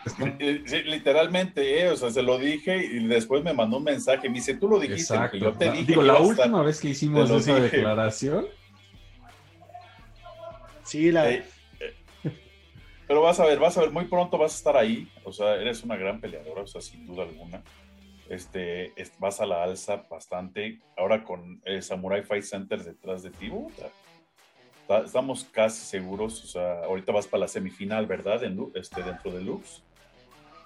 [0.66, 4.28] Sí, literalmente, eh, o sea, se lo dije y después me mandó un mensaje.
[4.28, 5.38] Me dice, tú lo dijiste, Exacto.
[5.38, 5.86] yo te dije.
[5.86, 6.46] Digo, la iba a estar".
[6.48, 7.78] última vez que hicimos esa dije.
[7.78, 8.46] declaración,
[10.84, 11.44] Sí, la, Eh,
[11.80, 11.94] eh,
[13.08, 15.10] pero vas a ver, vas a ver, muy pronto vas a estar ahí.
[15.24, 17.62] O sea, eres una gran peleadora, o sea, sin duda alguna.
[18.30, 20.80] Este, es- vas a la alza bastante.
[20.98, 23.52] Ahora con eh, Samurai Fight Center detrás de ti,
[25.06, 26.44] estamos casi seguros.
[26.44, 28.44] O sea, ahorita vas para la semifinal, ¿verdad?
[28.44, 29.84] En, este, dentro de Lux.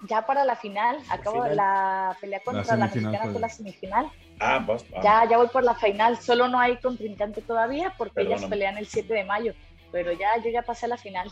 [0.08, 1.56] Ya para la final, acabo final.
[1.56, 4.06] la pelea contra la, semifinal mexicana fue- la semifinal.
[4.40, 4.84] Ah, vas.
[4.96, 6.16] ah, Ya, ya voy por la final.
[6.18, 8.50] Solo no hay contrincante todavía porque ellas Perdóname.
[8.50, 9.54] pelean el 7 de mayo.
[9.92, 11.30] Pero ya, yo ya pasé a la final.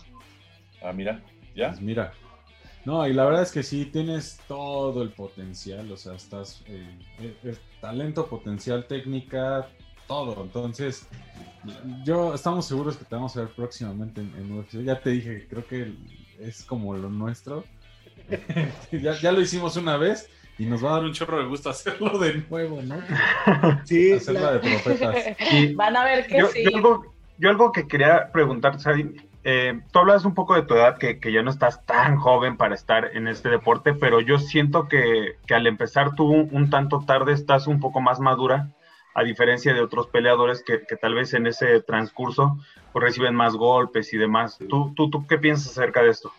[0.83, 1.21] ah, mira,
[1.57, 1.69] ya.
[1.71, 2.13] pues mira.
[2.85, 6.83] No, y la verdad es que sí tienes todo el potencial, o sea, estás eh,
[7.21, 9.69] eh, eh, talento, potencial, técnica,
[10.09, 10.43] todo.
[10.43, 11.07] Entonces,
[12.05, 14.83] yo estamos seguros que te vamos a ver próximamente en, en UFC.
[14.83, 15.93] Ya te dije, creo que
[16.41, 17.65] es como lo nuestro.
[18.93, 21.69] ya, ya lo hicimos una vez y nos va a dar un chorro de gusto
[21.71, 22.97] hacerlo de nuevo, ¿no?
[23.85, 25.25] sí, Hacerla la- de profetas.
[25.53, 26.65] Y Van a ver que yo, sí.
[26.65, 30.75] yo algo, yo algo que quería preguntar, Sadi, eh, tú hablas un poco de tu
[30.75, 34.39] edad, que, que ya no estás tan joven para estar en este deporte, pero yo
[34.39, 38.69] siento que, que al empezar tú un, un tanto tarde estás un poco más madura,
[39.15, 42.59] a diferencia de otros peleadores que, que tal vez en ese transcurso
[42.93, 44.59] pues, reciben más golpes y demás.
[44.69, 46.33] ¿Tú, tú, ¿Tú qué piensas acerca de esto?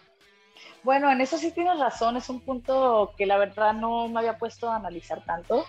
[0.83, 4.37] Bueno, en eso sí tienes razón, es un punto que la verdad no me había
[4.37, 5.65] puesto a analizar tanto.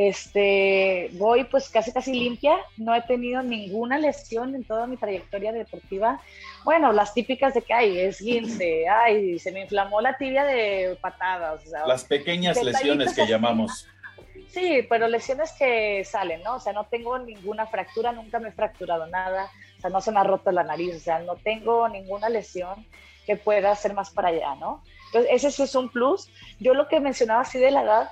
[0.00, 5.50] Este, voy pues casi casi limpia, no he tenido ninguna lesión en toda mi trayectoria
[5.50, 6.20] deportiva.
[6.62, 10.96] Bueno, las típicas de que ay, es guince, ay, se me inflamó la tibia de
[11.00, 11.66] patadas.
[11.66, 13.30] o sea, Las pequeñas lesiones que así.
[13.32, 13.88] llamamos.
[14.50, 16.54] Sí, pero lesiones que salen, ¿no?
[16.54, 20.12] O sea, no tengo ninguna fractura, nunca me he fracturado nada, o sea, no se
[20.12, 22.86] me ha roto la nariz, o sea, no tengo ninguna lesión
[23.26, 24.80] que pueda ser más para allá, ¿no?
[25.06, 26.30] Entonces, ese sí es un plus.
[26.60, 28.10] Yo lo que mencionaba así de la edad,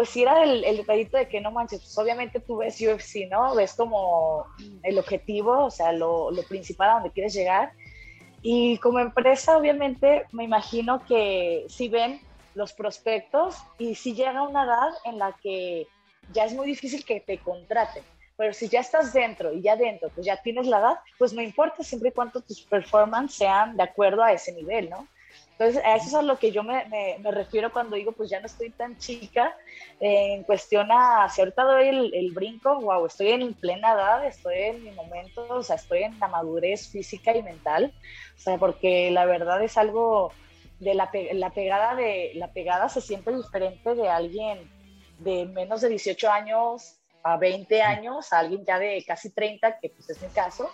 [0.00, 3.28] pues sí era el, el detallito de que no manches, pues obviamente tú ves UFC,
[3.30, 3.54] ¿no?
[3.54, 4.46] Ves como
[4.82, 7.72] el objetivo, o sea, lo, lo principal a donde quieres llegar.
[8.40, 12.18] Y como empresa, obviamente, me imagino que si ven
[12.54, 15.86] los prospectos y si llega una edad en la que
[16.32, 18.02] ya es muy difícil que te contraten.
[18.38, 21.42] Pero si ya estás dentro y ya dentro, pues ya tienes la edad, pues no
[21.42, 25.06] importa siempre y cuando tus performances sean de acuerdo a ese nivel, ¿no?
[25.60, 28.30] Entonces, a eso es a lo que yo me, me, me refiero cuando digo, pues
[28.30, 29.54] ya no estoy tan chica
[30.00, 34.26] eh, en cuestión a, si ahorita doy el, el, brinco, wow, estoy en plena edad,
[34.26, 37.92] estoy en mi momento, o sea, estoy en la madurez física y mental,
[38.36, 40.32] o sea, porque la verdad es algo
[40.78, 44.66] de la, la pegada de, la pegada se siente diferente de alguien
[45.18, 49.90] de menos de 18 años a 20 años, a alguien ya de casi 30, que
[49.90, 50.70] pues es mi caso,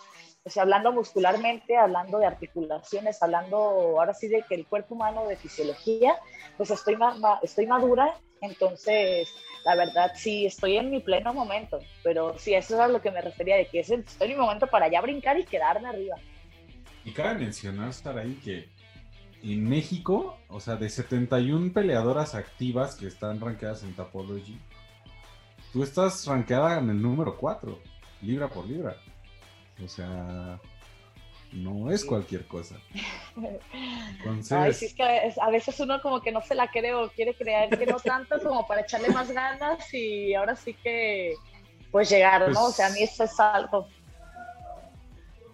[0.46, 5.26] o sea, hablando muscularmente, hablando de articulaciones, hablando ahora sí de que el cuerpo humano,
[5.26, 6.14] de fisiología,
[6.56, 6.96] pues estoy,
[7.42, 9.28] estoy madura, entonces
[9.64, 13.10] la verdad sí estoy en mi pleno momento, pero sí, eso es a lo que
[13.10, 16.14] me refería, de que estoy en mi momento para ya brincar y quedarme arriba.
[17.04, 18.68] Y cabe mencionar, estar ahí que
[19.42, 24.60] en México, o sea, de 71 peleadoras activas que están rankeadas en Tapology,
[25.72, 27.76] tú estás rankeada en el número 4,
[28.22, 28.96] libra por libra.
[29.84, 30.58] O sea,
[31.52, 32.76] no es cualquier cosa.
[34.18, 34.52] Entonces...
[34.52, 37.34] Ay, sí, es que a veces uno como que no se la cree o quiere
[37.34, 41.34] creer que no tanto como para echarle más ganas y ahora sí que
[41.90, 42.66] pues llegar, ¿no?
[42.66, 43.88] O sea, a mí eso es algo.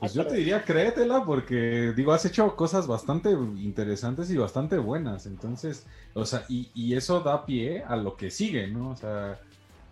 [0.01, 5.27] Pues yo te diría créetela porque digo, has hecho cosas bastante interesantes y bastante buenas,
[5.27, 8.91] entonces, o sea, y, y eso da pie a lo que sigue, ¿no?
[8.91, 9.39] O sea,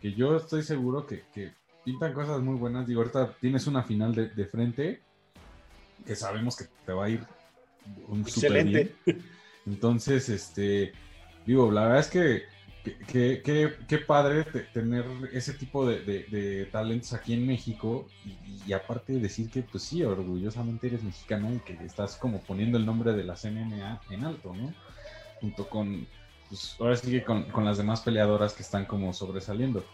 [0.01, 1.53] que yo estoy seguro que, que
[1.91, 2.87] pintan cosas muy buenas.
[2.87, 5.01] Digo, ahorita tienes una final de, de frente
[6.07, 7.27] que sabemos que te va a ir
[8.09, 8.95] un Excelente.
[9.05, 9.25] Bien.
[9.67, 10.93] Entonces, este,
[11.47, 12.43] digo, la verdad es que
[13.07, 18.09] qué padre tener ese tipo de, de, talentos aquí en México
[18.67, 22.87] y, aparte decir que, pues sí, orgullosamente eres mexicano y que estás como poniendo el
[22.87, 24.73] nombre de la CNMA en alto, ¿no?
[25.41, 26.07] Junto con,
[26.49, 29.85] pues ahora sí que con, con las demás peleadoras que están como sobresaliendo.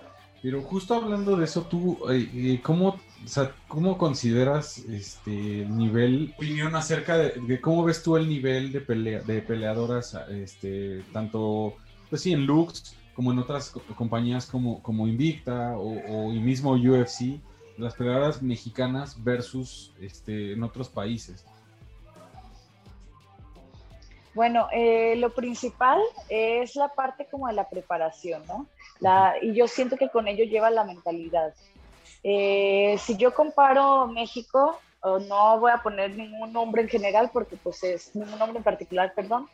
[0.42, 5.76] Pero justo hablando de eso, tú, eh, eh, ¿cómo, o sea, ¿cómo consideras este el
[5.76, 11.74] nivel, opinión acerca de, cómo ves tú el nivel de, pelea, de peleadoras, este, tanto,
[12.10, 17.40] pues sí, en Lux, como en otras compañías como, como Invicta o, mismo UFC,
[17.78, 21.44] las peleadoras mexicanas versus este, en otros países?
[24.34, 28.66] Bueno, eh, lo principal es la parte como de la preparación, ¿no?
[29.00, 31.54] La, y yo siento que con ello lleva la mentalidad.
[32.22, 34.80] Eh, si yo comparo México,
[35.28, 39.12] no voy a poner ningún nombre en general porque pues es ningún nombre en particular,
[39.14, 39.48] perdón,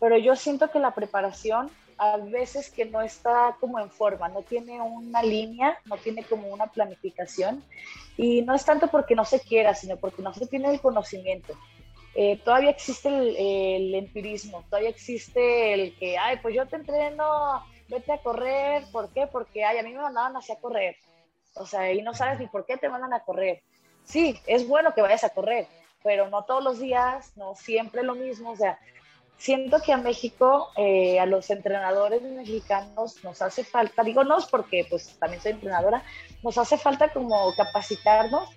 [0.00, 4.42] pero yo siento que la preparación a veces que no está como en forma, no
[4.42, 7.62] tiene una línea, no tiene como una planificación
[8.16, 11.54] y no es tanto porque no se quiera, sino porque no se tiene el conocimiento.
[12.16, 18.12] Eh, todavía existe el, empirismo, todavía existe el que, ay, pues yo te entreno, vete
[18.12, 19.26] a correr, ¿por qué?
[19.26, 20.96] Porque, ay, a mí me mandaban así a correr,
[21.54, 23.62] o sea, y no sabes ni por qué te mandan a correr.
[24.04, 25.66] Sí, es bueno que vayas a correr,
[26.02, 28.78] pero no todos los días, no siempre lo mismo, o sea,
[29.38, 34.86] siento que a México, eh, a los entrenadores mexicanos nos hace falta, digo no porque
[34.88, 36.02] pues también soy entrenadora,
[36.42, 38.50] nos hace falta como capacitarnos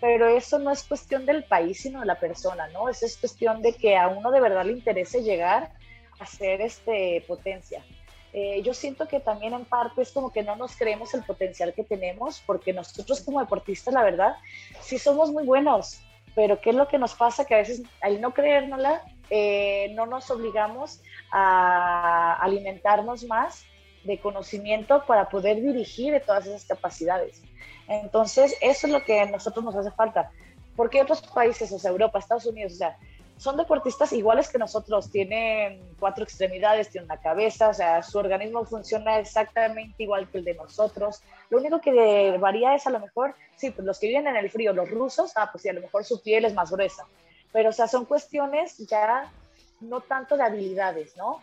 [0.00, 2.88] pero eso no es cuestión del país, sino de la persona, ¿no?
[2.88, 5.72] Eso es cuestión de que a uno de verdad le interese llegar
[6.18, 7.84] a ser este, potencia.
[8.32, 11.74] Eh, yo siento que también en parte es como que no nos creemos el potencial
[11.74, 14.36] que tenemos, porque nosotros como deportistas, la verdad,
[14.80, 16.00] sí somos muy buenos,
[16.34, 17.44] pero ¿qué es lo que nos pasa?
[17.44, 21.00] Que a veces al no creérnosla, eh, no nos obligamos
[21.32, 23.64] a alimentarnos más
[24.04, 27.42] de conocimiento para poder dirigir de todas esas capacidades.
[27.88, 30.30] Entonces, eso es lo que a nosotros nos hace falta.
[30.76, 32.96] Porque otros países, o sea, Europa, Estados Unidos, o sea,
[33.40, 38.66] son deportistas iguales que nosotros, tienen cuatro extremidades, tienen una cabeza, o sea, su organismo
[38.66, 41.22] funciona exactamente igual que el de nosotros.
[41.48, 44.50] Lo único que varía es a lo mejor, sí, pues los que viven en el
[44.50, 47.06] frío, los rusos, ah, pues sí, a lo mejor su piel es más gruesa.
[47.50, 49.32] Pero, o sea, son cuestiones ya
[49.80, 51.40] no tanto de habilidades, ¿no?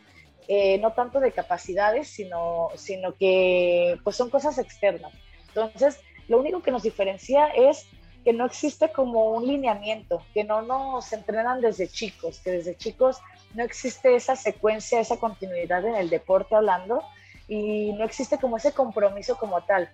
[0.48, 5.14] Eh, no tanto de capacidades, sino, sino que pues son cosas externas.
[5.48, 7.88] Entonces, lo único que nos diferencia es
[8.28, 13.22] que no existe como un lineamiento, que no nos entrenan desde chicos, que desde chicos
[13.54, 17.02] no existe esa secuencia, esa continuidad en el deporte hablando
[17.48, 19.90] y no existe como ese compromiso como tal.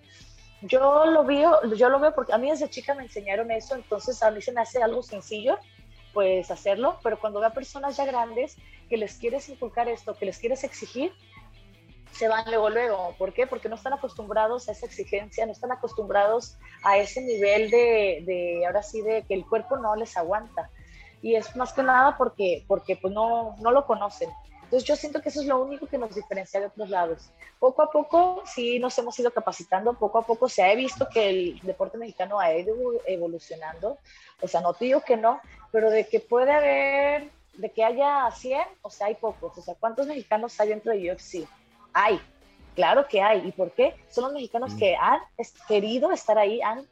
[0.62, 4.20] Yo lo veo, yo lo veo porque a mí desde chica me enseñaron eso, entonces
[4.20, 5.56] a mí se me hace algo sencillo
[6.12, 8.56] pues hacerlo, pero cuando veo a personas ya grandes
[8.88, 11.12] que les quieres inculcar esto, que les quieres exigir,
[12.14, 13.14] se van luego, luego.
[13.18, 13.46] ¿Por qué?
[13.46, 18.66] Porque no están acostumbrados a esa exigencia, no están acostumbrados a ese nivel de, de
[18.66, 20.70] ahora sí, de que el cuerpo no les aguanta.
[21.22, 24.30] Y es más que nada porque, porque pues no, no lo conocen.
[24.64, 27.30] Entonces yo siento que eso es lo único que nos diferencia de otros lados.
[27.58, 31.30] Poco a poco sí nos hemos ido capacitando, poco a poco se ha visto que
[31.30, 32.74] el deporte mexicano ha ido
[33.06, 33.98] evolucionando.
[34.40, 38.30] O sea, no te digo que no, pero de que puede haber, de que haya
[38.30, 39.56] 100, o sea, hay pocos.
[39.56, 41.46] O sea, ¿cuántos mexicanos hay dentro de UFC?
[41.94, 42.20] Hay,
[42.74, 43.48] claro que hay.
[43.48, 43.94] ¿Y por qué?
[44.10, 44.78] Son los mexicanos mm.
[44.78, 45.20] que han
[45.66, 46.86] querido estar ahí, han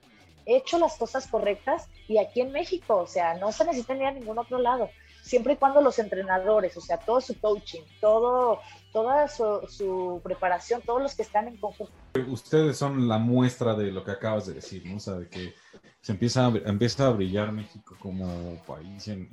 [0.46, 4.12] hecho las cosas correctas y aquí en México, o sea, no se necesita ir a
[4.12, 4.90] ningún otro lado.
[5.22, 8.58] siempre y cuando los entrenadores, o sea, todo su coaching, todo,
[8.92, 11.92] toda su, preparación, todos los que están en conjunto.
[12.28, 14.96] Ustedes son la muestra de lo que acabas de decir, ¿no?
[14.96, 15.54] O sea, de que
[16.00, 19.28] se empieza a, empieza a brillar México como país en,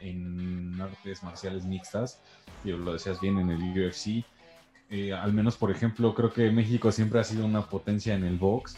[0.00, 2.20] en, artes marciales mixtas,
[2.64, 4.24] y lo decías bien en el UFC.
[4.92, 8.36] Eh, al menos, por ejemplo, creo que México siempre ha sido una potencia en el
[8.36, 8.76] box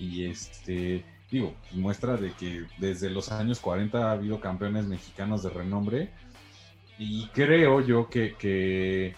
[0.00, 5.50] y este digo, muestra de que desde los años 40 ha habido campeones mexicanos de
[5.50, 6.10] renombre
[6.98, 9.14] y creo yo que,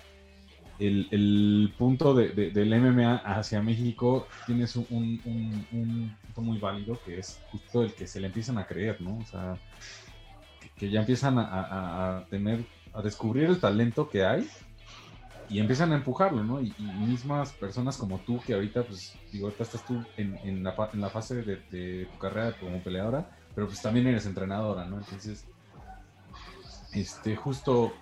[0.79, 7.83] el, punto del MMA hacia México tienes un, un, punto muy válido que es justo
[7.83, 9.17] el que se le empiezan a creer, ¿no?
[9.19, 9.59] O sea,
[10.79, 14.47] que, ya empiezan a, a, tener, a descubrir el talento que hay
[15.49, 16.61] y empiezan a empujarlo, ¿no?
[16.61, 21.11] Y, mismas personas como tú, que ahorita, pues, digo, ahorita estás tú en, en, la,
[21.11, 24.99] fase de, tu carrera como peleadora, pero pues también eres entrenadora, ¿no?
[24.99, 25.45] Entonces,
[26.93, 27.93] este, justo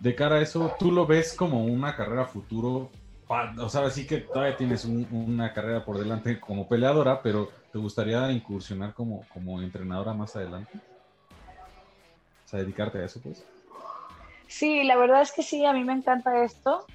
[0.00, 2.90] de cara a eso, ¿tú lo ves como una carrera futuro?
[3.58, 8.30] O sea, sí que todavía tienes una carrera por delante como peleadora, pero ¿te gustaría
[8.30, 10.78] incursionar como, como entrenadora más adelante?
[12.44, 13.44] O sea, dedicarte a eso, pues.
[14.48, 16.86] Sí, la verdad es que sí, a mí me encanta esto.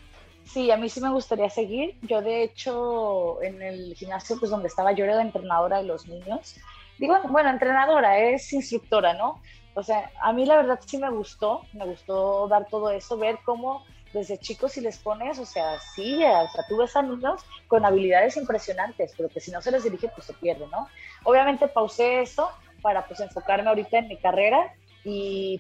[0.46, 1.96] Sí, a mí sí me gustaría seguir.
[2.02, 6.08] Yo, de hecho, en el gimnasio, pues donde estaba, yo era la entrenadora de los
[6.08, 6.56] niños.
[6.98, 9.42] Digo, bueno, entrenadora, es instructora, ¿no?
[9.76, 13.38] O sea, a mí la verdad sí me gustó, me gustó dar todo eso, ver
[13.46, 17.06] cómo desde chicos si les pones, o sea, sí, o sea, tú ves a
[17.68, 20.88] con habilidades impresionantes, pero que si no se les dirige, pues se pierde, ¿no?
[21.24, 22.50] Obviamente pausé eso
[22.82, 24.74] para pues enfocarme ahorita en mi carrera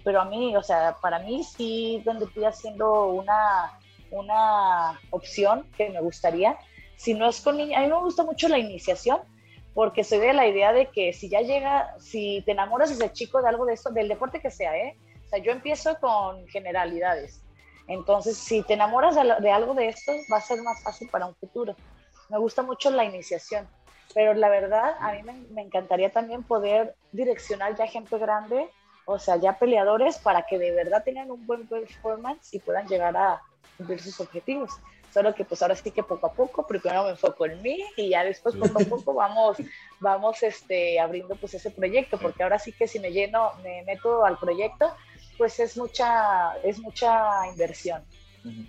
[0.03, 3.79] pero a mí, o sea, para mí sí vendría siendo una,
[4.11, 6.57] una opción que me gustaría.
[6.95, 9.19] Si no es con niños, a mí me gusta mucho la iniciación,
[9.73, 13.41] porque soy de la idea de que si ya llega, si te enamoras desde chico
[13.41, 14.97] de algo de esto, del deporte que sea, ¿eh?
[15.25, 17.41] O sea, yo empiezo con generalidades.
[17.87, 21.35] Entonces, si te enamoras de algo de esto, va a ser más fácil para un
[21.35, 21.75] futuro.
[22.29, 23.67] Me gusta mucho la iniciación,
[24.13, 28.69] pero la verdad, a mí me, me encantaría también poder direccionar ya gente grande
[29.11, 33.17] o sea, ya peleadores para que de verdad tengan un buen performance y puedan llegar
[33.17, 33.41] a
[33.75, 34.69] cumplir sus objetivos.
[35.11, 38.09] Solo que pues ahora sí que poco a poco, primero me enfoco en mí y
[38.09, 39.57] ya después poco a poco vamos,
[39.99, 44.23] vamos este, abriendo pues ese proyecto, porque ahora sí que si me lleno, me meto
[44.23, 44.93] al proyecto,
[45.39, 48.03] pues es mucha, es mucha inversión.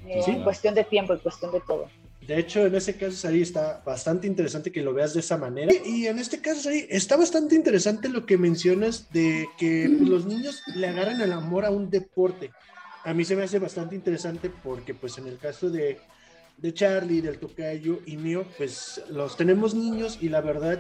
[0.06, 1.90] Eh, en cuestión de tiempo, en cuestión de todo.
[2.26, 5.72] De hecho, en ese caso, Sari, está bastante interesante que lo veas de esa manera.
[5.84, 10.62] Y, en este caso, Sari, está bastante interesante lo que mencionas de que los niños
[10.74, 12.50] le agarran el amor a un deporte.
[13.04, 15.98] A mí se me hace bastante interesante porque, pues, en el caso de,
[16.58, 20.78] de Charlie, del tocayo y mío, pues, los tenemos niños y la verdad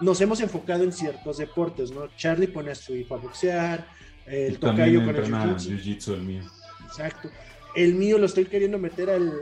[0.00, 2.08] nos hemos enfocado en ciertos deportes, ¿no?
[2.16, 3.86] Charlie pone a su hijo a boxear,
[4.24, 6.14] el tocayo con el jiu-jitsu.
[6.14, 6.42] el mío.
[6.86, 7.28] Exacto
[7.74, 9.40] el mío lo estoy queriendo meter al,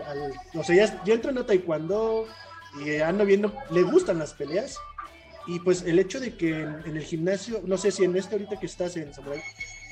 [0.55, 2.27] o sea, ya, ya entro en taekwondo
[2.85, 4.79] y ando viendo, le gustan las peleas.
[5.47, 8.61] Y pues el hecho de que en, el gimnasio, no sé si en este ahorita
[8.61, 9.43] que estás en Samurai,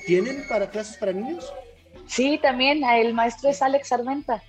[0.07, 1.51] ¿tienen para clases para niños?
[2.07, 4.43] Sí, también, el maestro es Alex Armenta.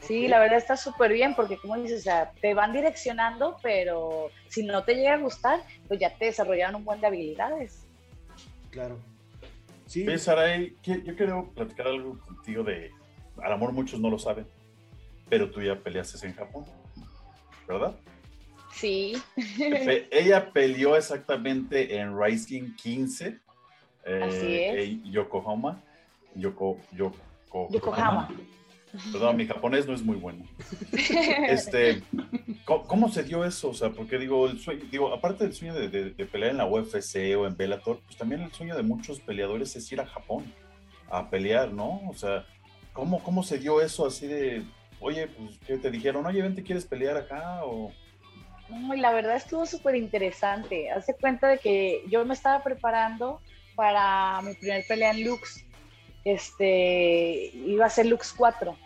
[0.00, 4.30] Sí, la verdad está súper bien porque como dices, o sea, te van direccionando, pero
[4.48, 7.84] si no te llega a gustar, pues ya te desarrollaron un buen de habilidades.
[8.70, 8.98] Claro.
[9.86, 10.06] Sí.
[10.18, 12.90] Saray, yo quiero platicar algo contigo de,
[13.42, 14.46] al amor muchos no lo saben,
[15.28, 16.64] pero tú ya peleaste en Japón,
[17.66, 17.94] ¿verdad?
[18.72, 19.20] Sí.
[20.10, 23.38] Ella peleó exactamente en Rising 15,
[24.04, 25.82] eh, Yokohama.
[26.34, 26.78] Yoko,
[27.70, 28.28] Yokohama.
[29.12, 30.44] Perdón, mi japonés no es muy bueno.
[31.48, 32.02] Este,
[32.64, 33.70] ¿cómo, se dio eso?
[33.70, 36.66] O sea, porque digo, el sueño, digo, aparte del sueño de, de, pelear en la
[36.66, 40.44] UFC o en Bellator, pues también el sueño de muchos peleadores es ir a Japón
[41.10, 42.02] a pelear, ¿no?
[42.08, 42.46] O sea,
[42.98, 44.64] ¿Cómo, ¿Cómo se dio eso así de,
[44.98, 47.64] oye, pues que te dijeron, oye, ven, ¿te quieres pelear acá?
[47.64, 47.92] O...
[48.70, 50.90] No, la verdad estuvo súper interesante.
[50.90, 53.40] Hace cuenta de que yo me estaba preparando
[53.76, 55.64] para mi primer pelea en Lux.
[56.24, 58.76] Este, iba a ser Lux 4.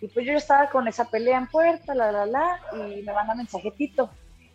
[0.00, 3.34] Y pues yo estaba con esa pelea en puerta, la, la, la, y me manda
[3.34, 4.08] mensajetito.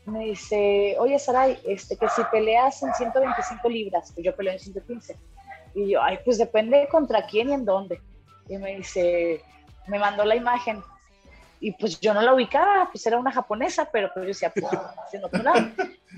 [0.08, 4.60] Me dice, oye, Saray, este, que si peleas en 125 libras, pues yo peleo en
[4.60, 5.16] 115.
[5.76, 8.02] Y yo, ay, pues depende contra quién y en dónde
[8.48, 9.42] y me dice,
[9.88, 10.82] me mandó la imagen.
[11.60, 14.66] Y pues yo no la ubicaba, pues era una japonesa, pero pues yo decía, pues,
[15.06, 15.30] haciendo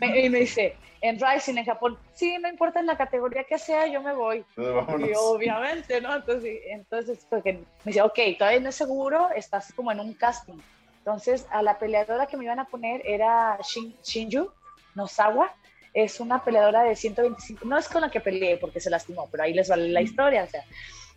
[0.02, 3.86] y me dice, en Rising, en Japón, sí, no importa en la categoría que sea,
[3.88, 4.44] yo me voy.
[4.58, 6.16] y obviamente, ¿no?
[6.16, 10.58] Entonces, entonces porque me dice, ok, todavía no es seguro, estás como en un casting.
[10.98, 14.50] Entonces, a la peleadora que me iban a poner era Shin, Shinju
[14.96, 15.54] Nosawa,
[15.94, 19.44] es una peleadora de 125, no es con la que peleé porque se lastimó, pero
[19.44, 20.64] ahí les vale la historia, o sea,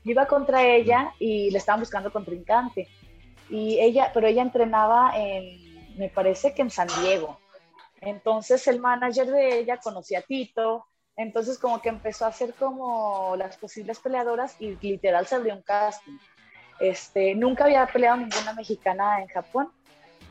[0.05, 2.88] iba contra ella y le estaban buscando contrincante.
[3.51, 7.38] Y ella, pero ella entrenaba en, me parece que en San Diego.
[8.01, 10.86] Entonces el manager de ella conocía a Tito,
[11.16, 15.62] entonces como que empezó a hacer como las posibles peleadoras y literal se abrió un
[15.62, 16.16] casting.
[16.78, 19.72] Este, nunca había peleado ninguna mexicana en Japón,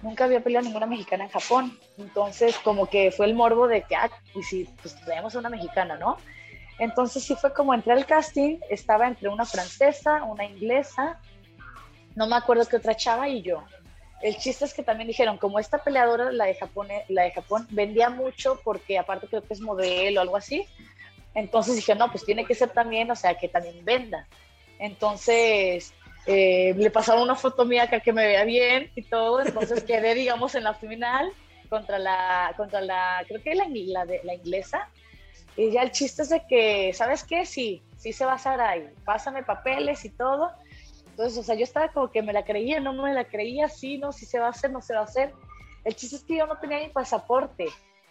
[0.02, 1.78] nunca había peleado ninguna mexicana en Japón.
[1.98, 5.50] Entonces como que fue el morbo de que, ah, y si pues traemos a una
[5.50, 6.18] mexicana, ¿no?
[6.80, 11.20] Entonces sí fue como entré al casting, estaba entre una francesa, una inglesa,
[12.16, 13.64] no me acuerdo qué otra chava y yo.
[14.22, 16.88] El chiste es que también dijeron, como esta peleadora, la de Japón,
[17.34, 20.66] Japón vendía mucho porque aparte creo que es modelo o algo así,
[21.36, 24.28] entonces dije, no, pues tiene que ser también, o sea, que también venda.
[24.80, 25.94] Entonces
[26.26, 30.16] eh, le pasaron una foto mía acá que me vea bien y todo, entonces quedé,
[30.16, 31.32] digamos, en la final
[31.70, 34.90] contra la, contra la, creo que de, la inglesa.
[35.58, 37.46] Y ya el chiste es de que, ¿sabes qué?
[37.46, 40.52] Sí, sí se va a hacer ahí, pásame papeles y todo
[41.18, 43.98] entonces, o sea, yo estaba como que me la creía, no me la creía, sí,
[43.98, 45.34] no, si se va a hacer, no se va a hacer.
[45.84, 47.66] El chiste es que yo no tenía mi pasaporte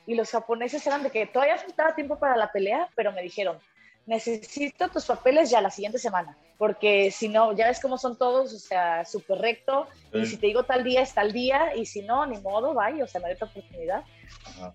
[0.09, 3.61] y los japoneses eran de que todavía faltaba tiempo para la pelea, pero me dijeron,
[4.07, 8.53] necesito tus papeles ya la siguiente semana, porque si no, ya ves cómo son todos,
[8.53, 12.03] o sea, súper recto, y si te digo tal día es tal día, y si
[12.03, 14.03] no, ni modo, vaya, o sea, no hay otra oportunidad.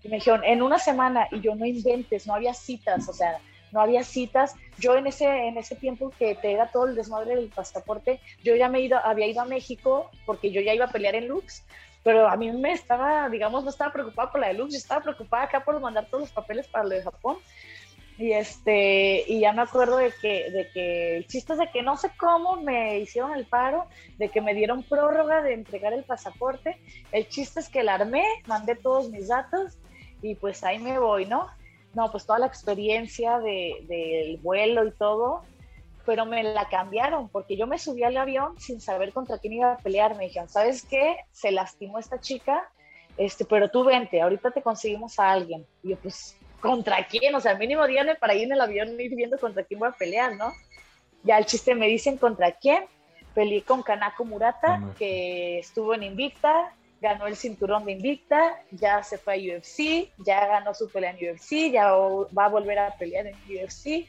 [0.02, 3.38] Y me dijeron, en una semana, y yo no inventes, no había citas, o sea,
[3.72, 4.54] no había citas.
[4.78, 8.54] Yo en ese, en ese tiempo que te era todo el desmadre del pasaporte, yo
[8.54, 11.64] ya me ido, había ido a México porque yo ya iba a pelear en Lux,
[12.02, 15.02] pero a mí me estaba, digamos, no estaba preocupada por la de Lux, yo estaba
[15.02, 17.38] preocupada acá por mandar todos los papeles para lo de Japón.
[18.22, 21.82] Y, este, y ya me acuerdo de que, de que el chiste es de que
[21.82, 26.04] no sé cómo me hicieron el paro, de que me dieron prórroga de entregar el
[26.04, 26.78] pasaporte.
[27.10, 29.76] El chiste es que la armé, mandé todos mis datos
[30.22, 31.48] y pues ahí me voy, ¿no?
[31.94, 35.42] no, pues toda la experiencia del de, vuelo y todo,
[36.06, 39.72] pero me la cambiaron porque yo me subí al avión sin saber contra quién iba
[39.72, 40.16] a pelear.
[40.16, 41.16] Me dijeron, ¿sabes qué?
[41.32, 42.70] Se lastimó esta chica,
[43.16, 45.66] este, pero tú vente, ahorita te conseguimos a alguien.
[45.82, 47.34] Y yo, pues, ¿contra quién?
[47.34, 49.92] O sea, mínimo díganme para ir en el avión ir viendo contra quién voy a
[49.92, 50.52] pelear, ¿no?
[51.24, 52.84] Ya el chiste me dicen contra quién.
[53.34, 59.16] Peleé con Kanako Murata, que estuvo en Invicta, ganó el cinturón de Invicta, ya se
[59.18, 63.26] fue a UFC, ya ganó su pelea en UFC, ya va a volver a pelear
[63.26, 64.06] en UFC.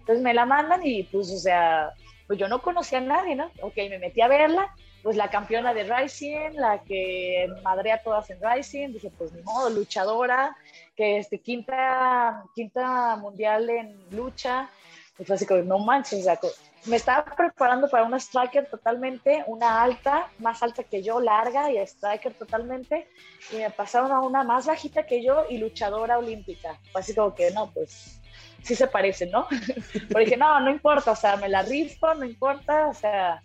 [0.00, 1.92] Entonces me la mandan y pues, o sea,
[2.26, 3.50] pues yo no conocía a nadie, ¿no?
[3.62, 4.74] Ok, me metí a verla,
[5.06, 9.70] pues la campeona de Rising, la que madrea todas en Rising, dije, pues ni modo,
[9.70, 10.56] luchadora,
[10.96, 14.68] que este, quinta, quinta mundial en lucha,
[15.16, 16.40] y fue así como, no manches, o sea,
[16.86, 21.76] me estaba preparando para una striker totalmente, una alta, más alta que yo, larga y
[21.76, 23.08] striker totalmente,
[23.52, 26.80] y me pasaron a una más bajita que yo y luchadora olímpica.
[26.94, 28.20] Así como que no, pues
[28.64, 29.46] sí se parecen, ¿no?
[30.08, 33.40] Pero dije, no, no importa, o sea, me la rifo, no importa, o sea,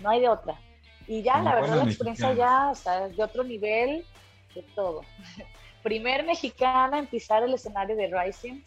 [0.00, 0.54] no hay de otra.
[1.06, 4.04] Y ya, la verdad, la experiencia ya, o sea, es de otro nivel,
[4.54, 5.02] de todo.
[5.82, 8.62] Primer mexicana en pisar el escenario de Rising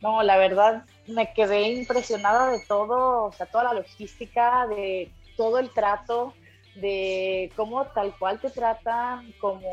[0.00, 5.58] no, la verdad me quedé impresionada de todo, o sea, toda la logística, de todo
[5.58, 6.34] el trato,
[6.76, 9.68] de cómo tal cual te tratan, como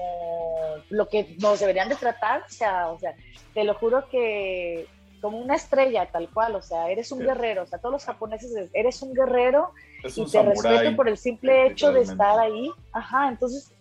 [0.90, 3.14] lo que nos deberían de tratar, o sea, o sea,
[3.54, 4.88] te lo juro que
[5.22, 8.70] como una estrella tal cual, o sea, eres un guerrero, o sea, todos los japoneses
[8.74, 9.72] eres un guerrero
[10.04, 13.72] y te respeto por el simple hecho de estar ahí, ajá, entonces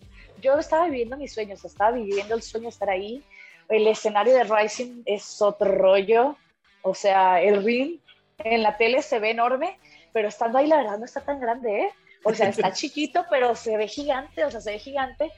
[0.40, 3.22] yo estaba viviendo mis sueños, estaba viviendo el sueño de estar ahí,
[3.68, 6.36] el escenario de Rising es otro rollo,
[6.82, 7.98] o sea, el ring
[8.38, 9.78] en la tele se ve enorme,
[10.12, 11.90] pero estando ahí la verdad no está tan grande, ¿eh?
[12.24, 15.30] O sea, está chiquito, pero se ve gigante, o sea, se ve gigante.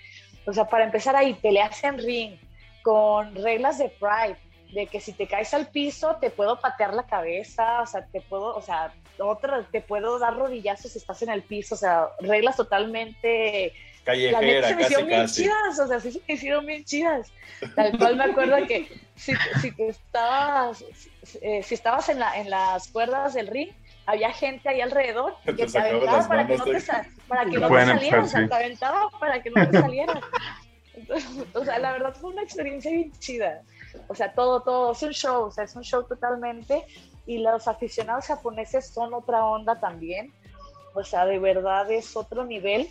[0.47, 2.39] O sea, para empezar ahí, peleas en ring
[2.83, 4.39] con reglas de Pride,
[4.73, 8.21] de que si te caes al piso te puedo patear la cabeza, o sea, te
[8.21, 12.09] puedo, o sea, otra, te puedo dar rodillazos si estás en el piso, o sea,
[12.21, 13.73] reglas totalmente
[14.05, 17.33] callejera, se me hicieron bien chidas, o sea, sí se me hicieron bien chidas.
[17.75, 20.85] Tal cual me acuerdo que si, si estabas,
[21.41, 23.71] eh, si estabas en, la, en las cuerdas del ring,
[24.07, 26.83] había gente ahí alrededor que te, aventaba para que no te,
[27.29, 30.21] para que no te salieras, o sea, te aventaba para que no te salieras.
[31.55, 33.63] o sea, la verdad fue una experiencia bien chida.
[34.09, 36.85] O sea, todo, todo, es un show, o sea, es un show totalmente.
[37.27, 40.33] Y los aficionados japoneses son otra onda también.
[40.95, 42.89] O sea, de verdad es otro nivel.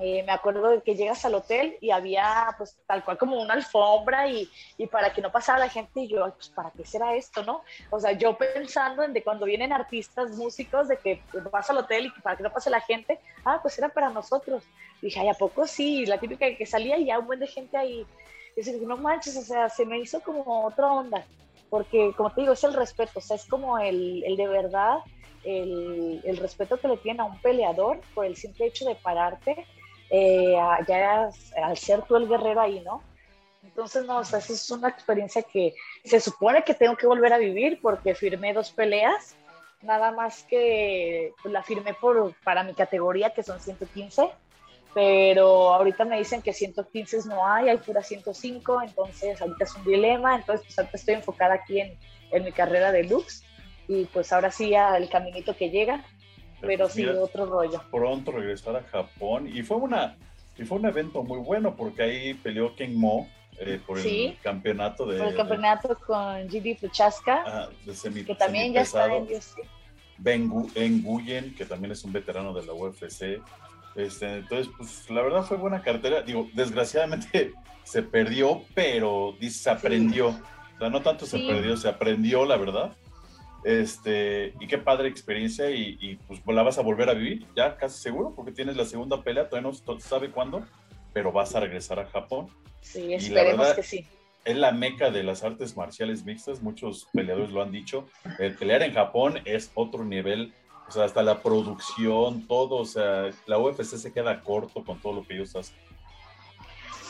[0.00, 3.54] Eh, me acuerdo de que llegas al hotel y había pues tal cual como una
[3.54, 7.14] alfombra y, y, para que no pasara la gente y yo, pues para qué será
[7.14, 7.62] esto, ¿no?
[7.90, 12.06] O sea, yo pensando en de cuando vienen artistas, músicos, de que vas al hotel
[12.06, 14.64] y para que no pase la gente, ah, pues era para nosotros.
[15.00, 16.04] Y dije, ay, ¿a poco sí?
[16.06, 18.04] La típica que salía y ya un buen de gente ahí.
[18.56, 21.24] Y dije, no manches, o sea, se me hizo como otra onda.
[21.70, 24.98] porque como te digo, es el respeto, o sea, es como el, el de verdad,
[25.42, 29.66] el, el, respeto que le tienen a un peleador por el simple hecho de pararte,
[30.10, 31.30] eh, ya
[31.62, 33.02] al ser tú el guerrero ahí, ¿no?
[33.64, 35.74] Entonces, no, o sea, es una experiencia que
[36.04, 39.36] se supone que tengo que volver a vivir porque firmé dos peleas,
[39.82, 44.30] nada más que pues, la firmé por, para mi categoría, que son 115,
[44.94, 49.84] pero ahorita me dicen que 115 no hay, hay pura 105, entonces ahorita es un
[49.84, 51.98] dilema, entonces pues ahorita estoy enfocada aquí en,
[52.30, 53.42] en mi carrera de Lux
[53.88, 56.04] y pues ahora sí ya el caminito que llega,
[56.60, 57.82] pero sí otro rollo.
[57.90, 60.16] Pronto regresar a Japón y fue una
[60.56, 63.28] y fue un evento muy bueno porque ahí peleó Ken Mo
[63.58, 67.68] eh, por el campeonato de por el campeonato con GD Fuchaska
[68.26, 69.58] que también ya está en UFC.
[70.16, 73.42] Ben, Guyen, que también es un veterano de la UFC.
[73.96, 76.22] Este, entonces, pues la verdad fue buena cartera.
[76.22, 77.52] Digo, desgraciadamente
[77.84, 80.28] se perdió, pero se aprendió.
[80.28, 82.96] O sea, no tanto se perdió, se aprendió, la verdad.
[83.64, 87.78] Este, y qué padre experiencia y, y, pues la vas a volver a vivir, ya
[87.78, 90.66] casi seguro, porque tienes la segunda pelea, todavía no sabe cuándo,
[91.14, 92.48] pero vas a regresar a Japón.
[92.82, 94.06] Sí, esperemos que sí.
[94.44, 98.06] Es la meca de las artes marciales mixtas, muchos peleadores lo han dicho.
[98.38, 100.52] El pelear en Japón es otro nivel,
[100.88, 105.14] o sea, hasta la producción, todo, o sea, la UFC se queda corto con todo
[105.14, 105.76] lo que ellos hacen.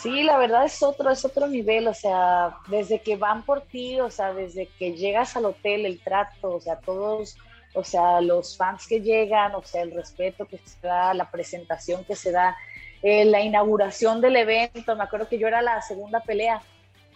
[0.05, 3.99] Sí, la verdad es otro, es otro nivel, o sea, desde que van por ti,
[4.01, 7.39] o sea, desde que llegas al hotel, el trato, o sea, todos,
[7.75, 12.05] o sea, los fans que llegan, o sea, el respeto que se da, la presentación
[12.05, 12.55] que se da,
[13.03, 16.61] eh, la inauguración del evento, me acuerdo que yo era la segunda pelea,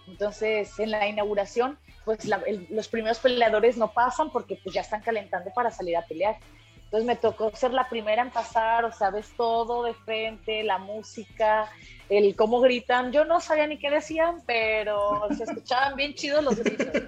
[0.08, 2.28] entonces en la inauguración, pues
[2.70, 6.36] los primeros peleadores no pasan porque pues ya están calentando para salir a pelear.
[6.84, 10.78] Entonces me tocó ser la primera en pasar, o sea, ves todo de frente, la
[10.78, 11.70] música,
[12.08, 13.12] el cómo gritan.
[13.12, 17.02] Yo no sabía ni qué decían, pero se escuchaban bien chidos los gritos.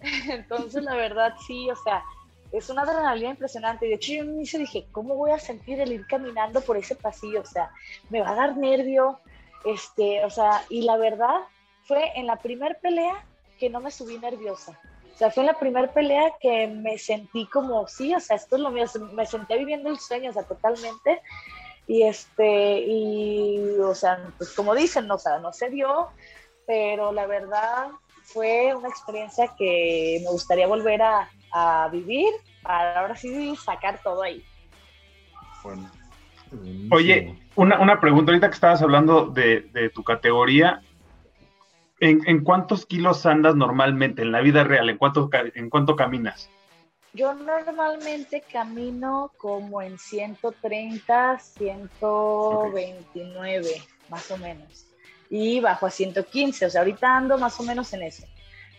[0.28, 2.02] Entonces, la verdad, sí, o sea,
[2.50, 3.86] es una adrenalina impresionante.
[3.86, 7.42] De hecho, yo me dije, ¿cómo voy a sentir el ir caminando por ese pasillo?
[7.42, 7.70] O sea,
[8.10, 9.20] me va a dar nervio,
[9.64, 11.36] este, o sea, y la verdad
[11.86, 13.24] fue en la primer pelea
[13.58, 14.78] que no me subí nerviosa.
[15.14, 18.56] O sea, fue en la primera pelea que me sentí como, sí, o sea, esto
[18.56, 21.22] es lo mío, me senté viviendo el sueño, o sea, totalmente.
[21.86, 26.08] Y este, y, o sea, pues como dicen, o sea, no se dio,
[26.66, 27.88] pero la verdad
[28.22, 32.32] fue una experiencia que me gustaría volver a, a vivir
[32.62, 34.42] para ahora sí sacar todo ahí.
[35.62, 35.90] Bueno.
[36.90, 40.82] Oye, una, una, pregunta, ahorita que estabas hablando de, de tu categoría,
[42.04, 44.88] ¿en, ¿en, cuántos kilos andas normalmente en la vida real?
[44.90, 46.50] ¿En cuánto, en cuánto caminas?
[47.12, 53.68] Yo normalmente camino como en 130, 129,
[54.08, 54.86] más o menos.
[55.30, 58.26] Y bajo a 115, o sea, ahorita ando más o menos en eso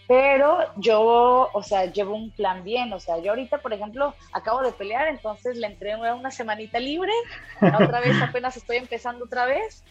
[0.07, 4.61] pero yo, o sea, llevo un plan bien, o sea, yo ahorita, por ejemplo, acabo
[4.61, 7.11] de pelear, entonces le entré una semanita libre,
[7.59, 9.83] otra vez apenas estoy empezando otra vez,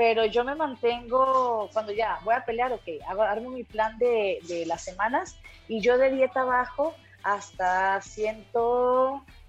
[0.00, 4.38] pero yo me mantengo, cuando ya voy a pelear, ok, hago, armo mi plan de,
[4.48, 5.36] de las semanas
[5.68, 8.46] y yo de dieta bajo hasta, 100,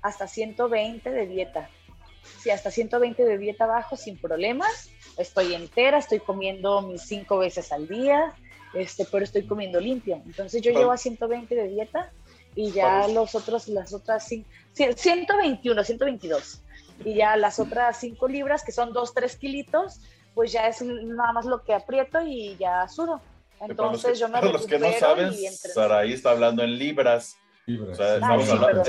[0.01, 1.69] hasta 120 de dieta.
[2.41, 4.89] Sí, hasta 120 de dieta bajo sin problemas.
[5.17, 8.33] Estoy entera, estoy comiendo mis cinco veces al día,
[8.73, 10.21] este, pero estoy comiendo limpio.
[10.25, 12.11] Entonces yo llevo a 120 de dieta
[12.55, 14.27] y ya los otros, las otras
[14.73, 16.61] 121, 122.
[17.05, 20.01] Y ya las otras 5 libras, que son 2, 3 kilitos,
[20.33, 23.21] pues ya es nada más lo que aprieto y ya sudo.
[23.59, 27.37] Entonces yo me Para los que no saben, Saraí está hablando en libras.
[27.67, 28.81] O sea, estamos, hablando,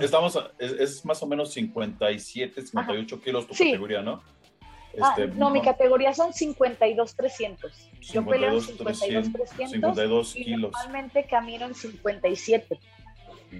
[0.00, 4.22] estamos, es, más o menos 57, 58 kilos tu categoría, ¿no?
[5.00, 7.90] Ah, este, no, mi categoría son 52,300.
[8.00, 10.72] Yo peleo en 52,300 52 y kilos.
[10.72, 12.78] normalmente camino en 57.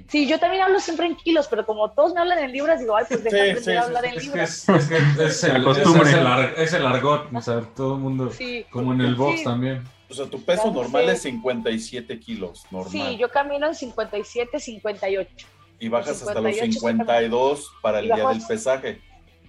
[0.09, 2.97] Sí, yo también hablo siempre en kilos, pero como todos me hablan en libras, digo,
[2.97, 4.69] ay, pues déjame sí, sí, hablar en libras.
[4.69, 6.11] Es, que es, es, el, costumbre.
[6.57, 8.31] Es, el, argot, o sea, todo el mundo,
[8.71, 9.83] como en el box también.
[10.09, 12.91] O sea, tu peso normal es 57 kilos, normal.
[12.91, 15.47] Sí, yo camino en 57, 58.
[15.79, 19.01] Y bajas hasta los 52 para el día del pesaje.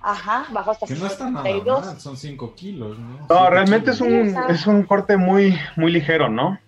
[0.04, 3.28] Ajá, bajo hasta que no está nada son 5 kilos, ¿no?
[3.30, 6.60] No, realmente es un, es un corte muy, muy ligero, ¿no?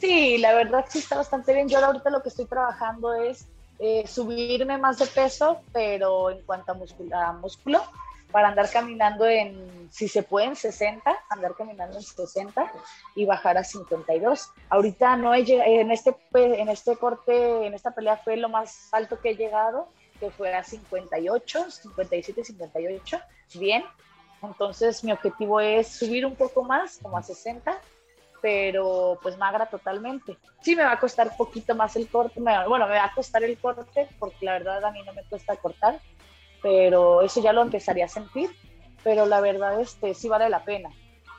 [0.00, 1.68] Sí, la verdad sí está bastante bien.
[1.68, 3.46] Yo ahorita lo que estoy trabajando es
[3.78, 7.82] eh, subirme más de peso, pero en cuanto a, músculo,
[8.30, 12.72] para andar caminando en, si se puede, en 60, andar caminando en 60
[13.14, 14.50] y bajar a 52.
[14.70, 18.88] Ahorita no he llegado, en este, en este corte, en esta pelea fue lo más
[18.92, 19.88] alto que he llegado
[20.22, 23.20] que fue a 58, 57, 58,
[23.54, 23.82] bien.
[24.40, 27.76] Entonces mi objetivo es subir un poco más, como a 60,
[28.42, 30.36] pero pues magra totalmente.
[30.60, 33.56] Sí me va a costar poquito más el corte, bueno, me va a costar el
[33.56, 36.00] corte porque la verdad a mí no me cuesta cortar,
[36.60, 38.50] pero eso ya lo empezaría a sentir,
[39.04, 40.90] pero la verdad este sí vale la pena.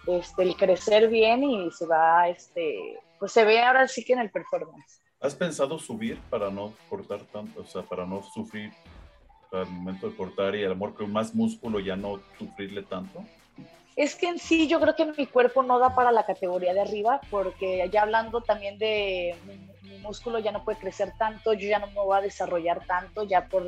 [0.08, 4.20] Este, el crecer bien y se va, este, pues se ve ahora sí que en
[4.20, 5.02] el performance.
[5.22, 8.72] ¿Has pensado subir para no cortar tanto, o sea, para no sufrir
[9.52, 13.24] al momento de cortar y a lo mejor con más músculo ya no sufrirle tanto?
[13.96, 16.82] Es que en sí yo creo que mi cuerpo no da para la categoría de
[16.82, 21.80] arriba, porque ya hablando también de mi, músculo ya no puede crecer tanto, yo ya
[21.80, 23.64] no me voy a desarrollar tanto, ya por,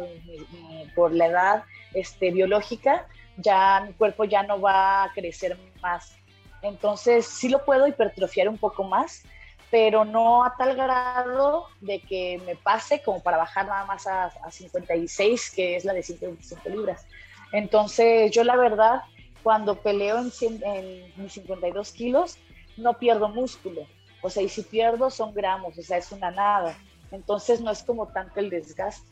[0.93, 1.63] por la edad
[1.93, 3.07] este, biológica,
[3.37, 6.17] ya mi cuerpo ya no va a crecer más.
[6.61, 9.23] Entonces sí lo puedo hipertrofiar un poco más,
[9.71, 14.25] pero no a tal grado de que me pase como para bajar nada más a,
[14.25, 17.05] a 56, que es la de 125 libras.
[17.53, 19.03] Entonces yo la verdad
[19.45, 20.31] cuando peleo en,
[20.63, 22.39] en mis 52 kilos,
[22.77, 23.85] no pierdo músculo.
[24.23, 26.75] O sea, y si pierdo son gramos, o sea, es una nada.
[27.11, 29.07] Entonces no es como tanto el desgaste.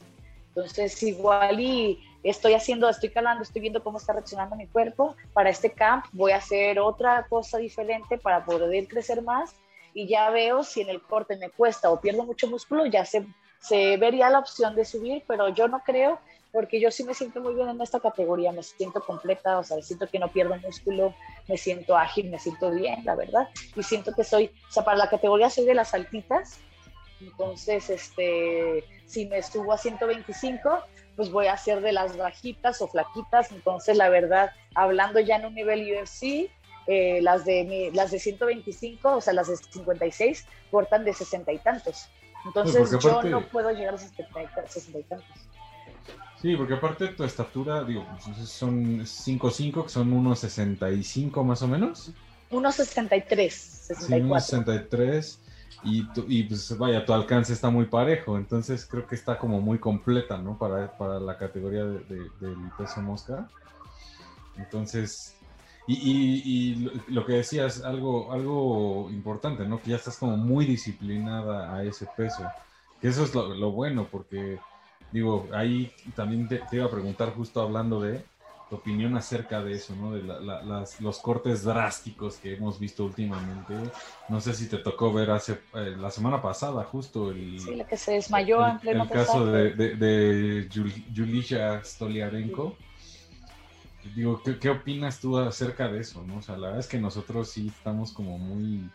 [0.47, 5.15] Entonces igual y estoy haciendo, estoy calando, estoy viendo cómo está reaccionando mi cuerpo.
[5.33, 9.53] Para este camp voy a hacer otra cosa diferente para poder crecer más
[9.93, 13.23] y ya veo si en el corte me cuesta o pierdo mucho músculo, ya se,
[13.59, 16.17] se vería la opción de subir, pero yo no creo
[16.53, 19.81] porque yo sí me siento muy bien en esta categoría, me siento completa, o sea,
[19.81, 21.13] siento que no pierdo músculo,
[21.47, 24.97] me siento ágil, me siento bien, la verdad, y siento que soy, o sea, para
[24.97, 26.59] la categoría soy de las altitas,
[27.19, 30.79] entonces, este, si me subo a 125,
[31.15, 35.45] pues voy a ser de las bajitas o flaquitas, entonces, la verdad, hablando ya en
[35.45, 36.51] un nivel UFC,
[36.85, 41.57] eh, las, de las de 125, o sea, las de 56, cortan de 60 y
[41.59, 42.09] tantos.
[42.45, 45.47] Entonces, yo no puedo llegar a 60 y tantos.
[46.43, 51.61] Sí, porque aparte de tu estatura, digo, pues, son 5'5", que son unos 65 más
[51.61, 52.11] o menos.
[52.51, 54.41] Unos 63, 64.
[54.41, 55.39] Sí, 63.
[55.85, 59.79] Y, y pues vaya, tu alcance está muy parejo, entonces creo que está como muy
[59.79, 60.57] completa, ¿no?
[60.57, 63.49] Para, para la categoría de, del peso mosca.
[64.57, 65.37] Entonces,
[65.87, 66.41] y, y,
[67.07, 69.81] y, lo que decías, algo, algo importante, ¿no?
[69.81, 72.43] Que ya estás como muy disciplinada a ese peso.
[73.01, 74.59] Que eso es lo, lo bueno, porque
[75.13, 78.25] digo, ahí también te, iba a preguntar justo hablando de
[78.69, 80.13] tu opinión acerca de eso, ¿no?
[80.13, 80.23] De
[80.99, 83.75] los cortes drásticos que hemos visto últimamente.
[84.27, 87.59] No sé si te tocó ver hace eh, la semana pasada justo el...
[87.59, 90.67] Sí, la que se desmayó el, en El caso de, de,
[91.15, 92.75] Julisha Stoliarenko.
[94.15, 96.37] Digo, ¿qué, ¿qué, opinas tú acerca de eso, no?
[96.37, 98.89] O sea, la verdad es que nosotros sí estamos como muy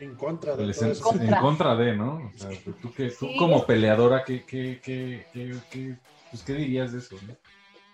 [0.00, 2.30] en contra de En contra de, ¿no?
[2.34, 5.96] O sea, tú, que, tú como peleadora, ¿qué, qué, qué, qué,
[6.30, 7.16] pues, ¿qué dirías de eso?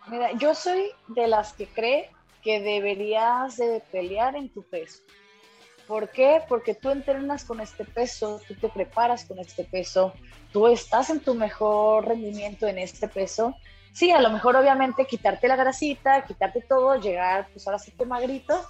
[0.09, 2.11] Mira, yo soy de las que cree
[2.43, 5.03] que deberías de pelear en tu peso.
[5.87, 6.43] ¿Por qué?
[6.49, 10.15] Porque tú entrenas con este peso, tú te preparas con este peso,
[10.53, 13.55] tú estás en tu mejor rendimiento en este peso.
[13.93, 18.05] Sí, a lo mejor obviamente quitarte la grasita, quitarte todo, llegar pues ahora sí que
[18.05, 18.67] magrito,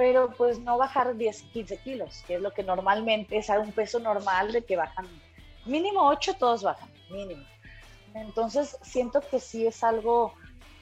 [0.00, 3.98] pero pues no bajar 10, 15 kilos, que es lo que normalmente es un peso
[3.98, 5.06] normal de que bajan
[5.66, 7.44] mínimo 8, todos bajan, mínimo.
[8.14, 10.32] Entonces siento que sí es algo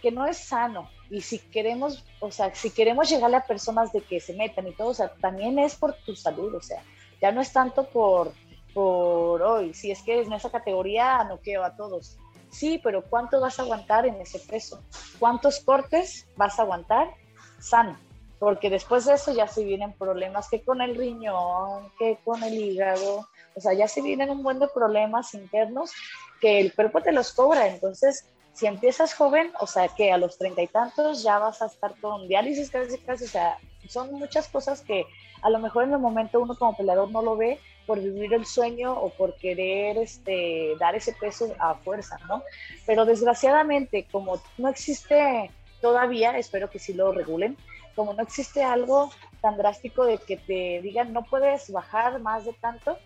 [0.01, 4.03] que no es sano y si queremos, o sea, si queremos llegarle a personas de
[4.03, 6.81] que se metan y todo, o sea, también es por tu salud, o sea,
[7.21, 8.33] ya no es tanto por,
[8.73, 12.19] por hoy, si es que en esa categoría no quedo a todos.
[12.51, 14.81] Sí, pero ¿cuánto vas a aguantar en ese peso?
[15.19, 17.11] ¿Cuántos cortes vas a aguantar
[17.59, 17.99] sano?
[18.39, 22.55] Porque después de eso ya se vienen problemas que con el riñón, que con el
[22.55, 25.93] hígado, o sea, ya se vienen un buen de problemas internos
[26.41, 30.37] que el cuerpo te los cobra, entonces si empiezas joven, o sea, que a los
[30.37, 33.59] treinta y tantos ya vas a estar con diálisis casi, casi, o sea,
[33.89, 35.07] son muchas cosas que
[35.43, 38.45] a lo mejor en el momento uno como peleador no lo ve por vivir el
[38.45, 42.43] sueño o por querer este, dar ese peso a fuerza, ¿no?
[42.85, 47.57] Pero desgraciadamente, como no existe todavía, espero que sí lo regulen,
[47.99, 49.11] como no existe algo
[49.43, 52.97] tan drástico de que te digan no puedes bajar más de tanto,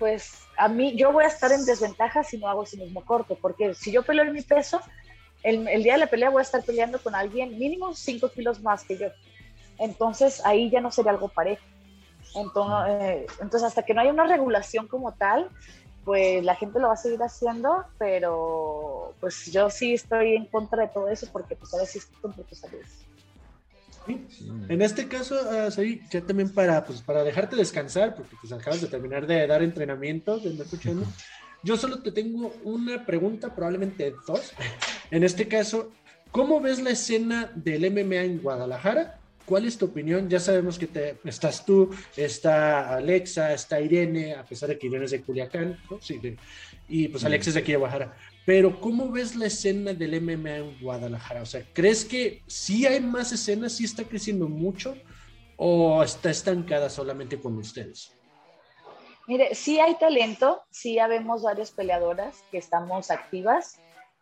[0.00, 3.36] pues a mí yo voy a estar en desventaja si no hago ese mismo corte,
[3.40, 4.80] porque si yo peleo en mi peso,
[5.44, 8.82] el, día de la pelea voy a estar peleando con alguien mínimo 5 kilos más
[8.82, 9.06] que yo.
[9.78, 11.64] Entonces ahí ya no sería algo parejo.
[12.34, 15.48] Entonces, eh, entonces hasta que no haya una regulación como tal,
[16.04, 20.82] pues la gente lo va a seguir haciendo, pero pues yo sí estoy en contra
[20.82, 22.82] de todo eso porque pues ahora sí es contra tu salud.
[24.68, 28.80] En este caso, uh, soy ya también para, pues, para dejarte descansar, porque pues acabas
[28.80, 31.06] de terminar de dar entrenamiento, de escuchando.
[31.62, 34.52] Yo solo te tengo una pregunta, probablemente dos.
[35.10, 35.92] En este caso,
[36.30, 40.28] ¿cómo ves la escena del MMA en Guadalajara ¿Cuál es tu opinión?
[40.28, 45.06] Ya sabemos que te, estás tú, está Alexa, está Irene, a pesar de que Irene
[45.06, 45.98] es de Culiacán, ¿no?
[46.00, 46.36] Sí, de-
[46.88, 48.16] y pues Alexa es de aquí de Guadalajara.
[48.46, 51.42] Pero ¿cómo ves la escena del MMA en Guadalajara?
[51.42, 54.96] O sea, ¿crees que sí hay más escenas, sí está creciendo mucho
[55.56, 58.16] o está estancada solamente con ustedes?
[59.26, 63.78] Mire, sí hay talento, sí habemos varias peleadoras que estamos activas,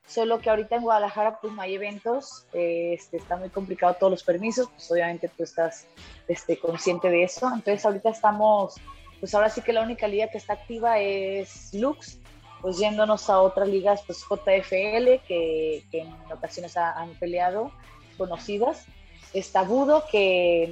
[0.07, 4.11] solo que ahorita en Guadalajara pues no hay eventos, eh, este, está muy complicado todos
[4.11, 5.87] los permisos, pues obviamente tú estás
[6.27, 8.75] este, consciente de eso, entonces ahorita estamos,
[9.21, 12.19] pues ahora sí que la única liga que está activa es Lux,
[12.61, 17.71] pues yéndonos a otras ligas, pues JFL, que, que en ocasiones ha- han peleado,
[18.17, 18.85] conocidas,
[19.33, 20.65] está Budo, que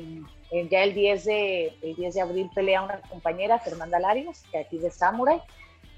[0.50, 4.58] eh, ya el 10, de, el 10 de abril pelea una compañera, Fernanda Larios, que
[4.58, 5.40] aquí de Samurai.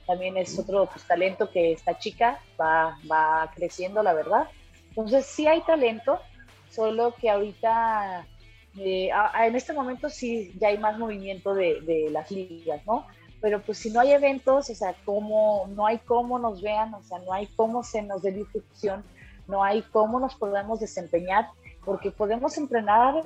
[0.06, 4.48] También es otro pues, talento que esta chica va, va creciendo, la verdad.
[4.90, 6.18] Entonces sí hay talento,
[6.70, 8.26] solo que ahorita,
[8.78, 12.84] eh, a- a- en este momento sí ya hay más movimiento de, de las ligas,
[12.86, 13.06] ¿no?
[13.40, 17.02] Pero pues si no hay eventos, o sea, cómo, no hay cómo nos vean, o
[17.02, 19.04] sea, no hay cómo se nos dé difusión,
[19.46, 21.46] no hay cómo nos podamos desempeñar,
[21.84, 23.22] porque podemos entrenar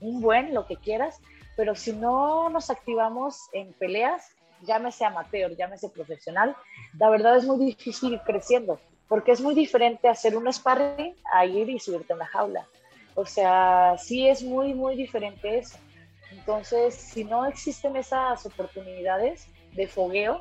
[0.00, 1.20] un buen, lo que quieras,
[1.56, 4.30] pero si no nos activamos en peleas,
[4.62, 6.56] llámese amateur, llámese profesional,
[6.98, 11.44] la verdad es muy difícil ir creciendo, porque es muy diferente hacer un sparring a
[11.44, 12.66] ir y subirte en la jaula.
[13.14, 15.76] O sea, sí es muy, muy diferente eso.
[16.36, 20.40] Entonces, si no existen esas oportunidades de fogueo,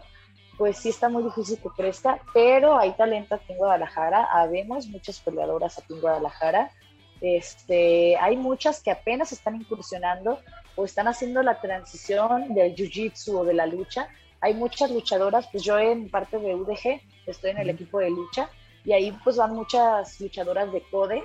[0.57, 5.19] pues sí está muy difícil que crezca, pero hay talento aquí en Guadalajara, habemos muchas
[5.19, 6.71] peleadoras aquí en Guadalajara,
[7.21, 10.39] este, hay muchas que apenas están incursionando
[10.75, 14.09] o están haciendo la transición del jiu-jitsu o de la lucha.
[14.39, 18.49] Hay muchas luchadoras, pues yo en parte de UDG estoy en el equipo de lucha
[18.83, 21.23] y ahí pues van muchas luchadoras de CODE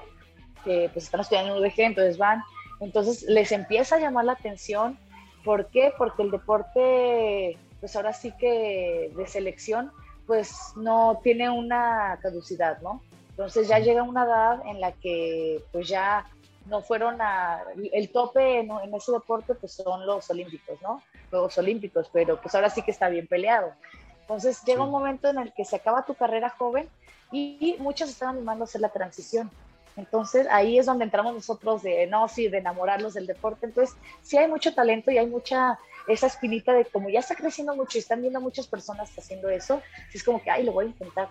[0.65, 2.43] que pues están estudiando en UDG, entonces van,
[2.81, 4.99] entonces les empieza a llamar la atención.
[5.45, 5.93] ¿Por qué?
[5.97, 9.93] Porque el deporte, pues ahora sí que de selección,
[10.27, 13.01] pues no tiene una caducidad, ¿no?
[13.31, 16.27] Entonces ya llega una edad en la que pues ya
[16.67, 17.63] no fueron a...
[17.93, 21.03] El tope en, en ese deporte pues son los olímpicos, ¿no?
[21.31, 23.73] Juegos olímpicos, pero pues ahora sí que está bien peleado.
[24.23, 26.89] Entonces llega un momento en el que se acaba tu carrera joven
[27.31, 29.51] y, y muchos están animando a hacer la transición.
[29.97, 33.67] Entonces ahí es donde entramos nosotros de, no, sí, de enamorarlos del deporte.
[33.67, 37.75] Entonces sí hay mucho talento y hay mucha, esa espinita de como ya está creciendo
[37.75, 39.83] mucho y están viendo muchas personas haciendo eso,
[40.13, 41.29] es como que, ay, lo voy a intentar.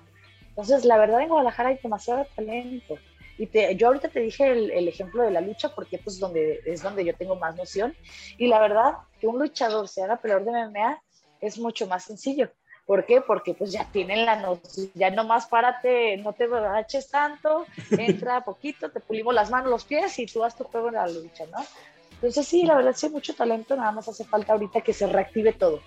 [0.49, 2.97] Entonces, la verdad en Guadalajara hay demasiado talento.
[3.37, 6.81] Y te, yo ahorita te dije el, ejemplo de la lucha porque pues donde, es
[6.81, 7.93] donde yo tengo más noción.
[8.37, 11.01] Y la verdad, que un luchador se haga peleador de MMA
[11.41, 12.49] es mucho más sencillo.
[12.85, 13.21] ¿Por qué?
[13.21, 18.91] Porque pues ya tienen la noción, ya nomás párate, no te agaches tanto, entra poquito,
[18.91, 21.65] te pulimos las manos, los pies y tú haz tu juego en la lucha, ¿no?
[22.11, 25.07] Entonces sí, la verdad sí hay mucho talento, nada más hace falta ahorita que se
[25.07, 25.81] reactive todo.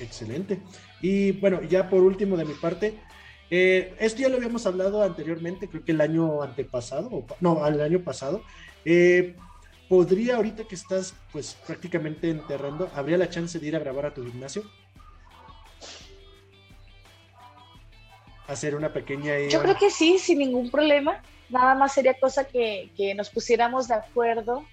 [0.00, 0.60] Excelente.
[1.02, 2.98] Y bueno, ya por último de mi parte,
[3.50, 7.80] eh, esto ya lo habíamos hablado anteriormente, creo que el año antepasado, o, no, el
[7.80, 8.42] año pasado.
[8.84, 9.36] Eh,
[9.88, 14.14] ¿Podría ahorita que estás pues prácticamente enterrando, habría la chance de ir a grabar a
[14.14, 14.64] tu gimnasio?
[18.48, 19.38] Hacer una pequeña...
[19.48, 21.20] Yo creo que sí, sin ningún problema.
[21.48, 24.64] Nada más sería cosa que, que nos pusiéramos de acuerdo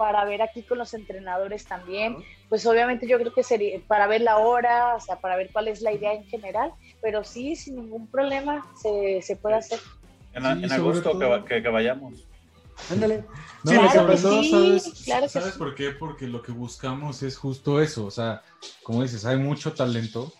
[0.00, 2.16] para ver aquí con los entrenadores también.
[2.48, 5.68] Pues obviamente yo creo que sería para ver la hora, o sea, para ver cuál
[5.68, 6.72] es la idea en general,
[7.02, 9.78] pero sí, sin ningún problema se, se puede hacer.
[10.32, 12.26] En, sí, en agosto que, que, que, vayamos.
[12.90, 13.24] Ándale.
[13.62, 15.58] No, Sí, claro sobre que todo, sí, ¿sabes, claro que ¿sabes sí.
[15.58, 15.90] por qué?
[15.90, 18.06] Porque lo que buscamos es justo eso.
[18.06, 18.42] O sea,
[18.82, 20.32] como dices, hay mucho talento,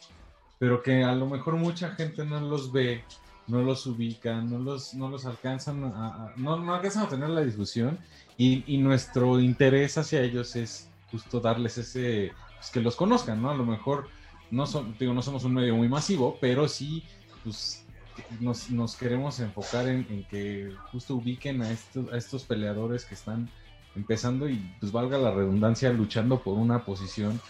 [0.61, 3.09] pero que a lo mejor mucha gente no los ve,
[3.49, 7.31] no los ubica, no los, no los alcanzan a, a- no, no alcanzan a tener
[7.31, 8.07] la difusión
[8.37, 13.51] y, y nuestro interés hacia ellos es justo darles ese, pues que los conozcan, ¿no?
[13.51, 14.13] A lo mejor
[14.51, 17.09] no, son, digo, no somos un medio muy masivo, pero sí,
[17.43, 17.89] pues
[18.29, 23.15] nos, nos queremos enfocar en, en que justo ubiquen a estos, a estos peleadores que
[23.15, 23.53] están
[23.95, 27.43] empezando y pues valga la redundancia luchando por una posición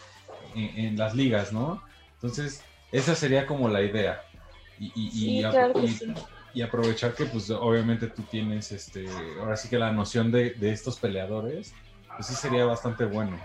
[0.55, 1.85] en, en las ligas, ¿no?
[2.15, 4.21] Entonces, esa sería como la idea.
[4.79, 6.15] Y, y- y Sí, a- claro que y- sí.
[6.53, 9.07] y aprovechar que pues obviamente tú tienes este
[9.39, 11.73] ahora sí que la noción de, de estos peleadores
[12.17, 13.39] pues sí sería bastante bueno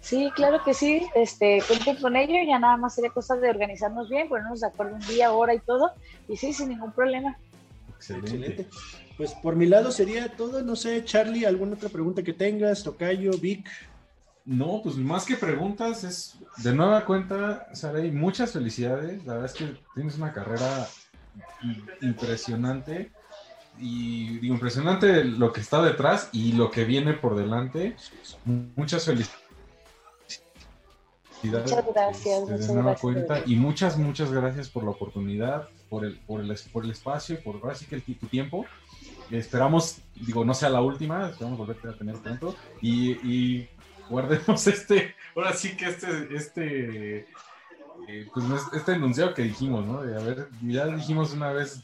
[0.00, 4.08] Sí, claro que sí, este, cuenten con ello, ya nada más sería cosa de organizarnos
[4.08, 5.90] bien, ponernos de acuerdo un día, hora y todo,
[6.26, 7.38] y sí, sin ningún problema.
[7.96, 8.70] excelente, Excelente.
[9.16, 10.62] Pues por mi lado sería todo.
[10.62, 12.82] No sé, Charlie, ¿alguna otra pregunta que tengas?
[12.82, 13.68] Tocayo, Vic.
[14.44, 19.58] No pues más que preguntas es de nueva cuenta Saray muchas felicidades la verdad es
[19.58, 20.88] que tienes una carrera
[22.00, 23.12] impresionante
[23.78, 27.96] y digo, impresionante lo que está detrás y lo que viene por delante.
[28.44, 29.40] Muchas felicidades.
[31.42, 33.00] Muchas gracias, este, muchas de nueva gracias.
[33.00, 33.42] cuenta.
[33.46, 37.56] Y muchas, muchas gracias por la oportunidad, por el, por el, por el espacio, por
[37.56, 38.66] ahora sí que el, tu tiempo.
[39.30, 42.54] Esperamos, digo, no sea la última, esperamos volverte a tener pronto.
[42.82, 43.68] Y, y
[44.10, 47.18] guardemos este, ahora sí que este, este,
[48.08, 50.02] eh, pues no es- este enunciado que dijimos, ¿no?
[50.02, 51.80] De, a ver, ya dijimos una vez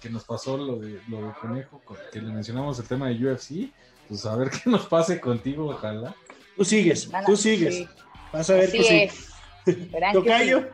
[0.00, 3.14] que nos pasó lo de, lo de Conejo, con- que le mencionamos el tema de
[3.32, 3.70] UFC,
[4.08, 6.14] pues a ver qué nos pase contigo, ojalá.
[6.56, 7.74] Tú sigues, tú sigues.
[7.76, 7.88] sí.
[8.32, 9.00] Vas a ver Así que sí.
[9.74, 9.90] es.
[9.90, 10.68] Verán que Tocayo.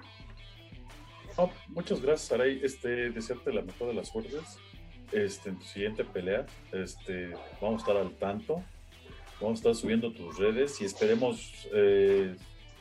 [1.38, 2.60] No, muchas gracias, Saray.
[2.62, 4.58] Este, desearte la mejor de las suertes.
[5.12, 7.30] Este, en tu siguiente pelea, este,
[7.60, 8.62] vamos a estar al tanto.
[9.40, 12.34] Vamos a estar subiendo tus redes y esperemos, eh,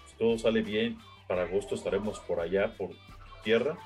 [0.09, 0.97] si todo sale bien,
[1.27, 2.91] para agosto estaremos por allá, por
[3.43, 3.77] tierra,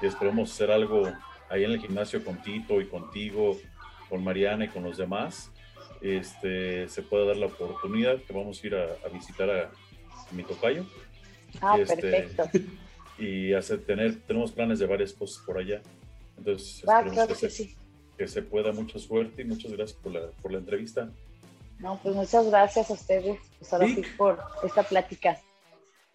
[0.00, 1.02] y esperemos hacer algo
[1.50, 3.58] ahí en el gimnasio con Tito y contigo,
[4.08, 5.50] con Mariana y con los demás.
[6.00, 10.32] Este, se puede dar la oportunidad que vamos a ir a, a visitar a, a
[10.32, 10.84] mi tocayo
[11.60, 12.44] Ah, Este, perfecto.
[13.18, 15.80] y hacer tener tenemos planes de varias cosas por allá
[16.38, 17.76] entonces Va, esperemos claro que, que se, sí.
[18.18, 21.08] que se pueda mucha suerte y muchas gracias por la, por la entrevista
[21.82, 24.02] No, pues muchas gracias a ustedes, pues ahora Sí.
[24.16, 25.36] por esta plática.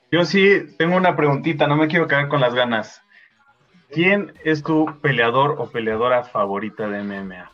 [0.09, 3.01] Yo sí tengo una preguntita, no me quiero quedar con las ganas.
[3.89, 7.51] ¿Quién es tu peleador o peleadora favorita de MMA?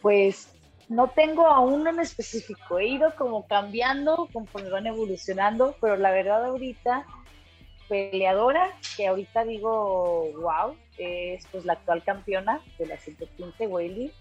[0.00, 0.48] Pues
[0.88, 6.10] no tengo aún uno en específico, he ido como cambiando conforme van evolucionando, pero la
[6.10, 7.04] verdad ahorita,
[7.88, 14.12] peleadora, que ahorita digo, wow, es pues la actual campeona de la 115, Weili.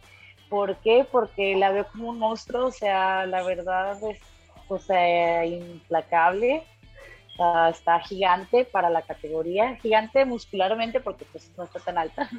[0.52, 1.08] ¿Por qué?
[1.10, 4.20] Porque la veo como un monstruo, o sea, la verdad es,
[4.68, 6.62] o sea, implacable,
[7.38, 12.30] sea, está gigante para la categoría, gigante muscularmente porque pues no está tan alta,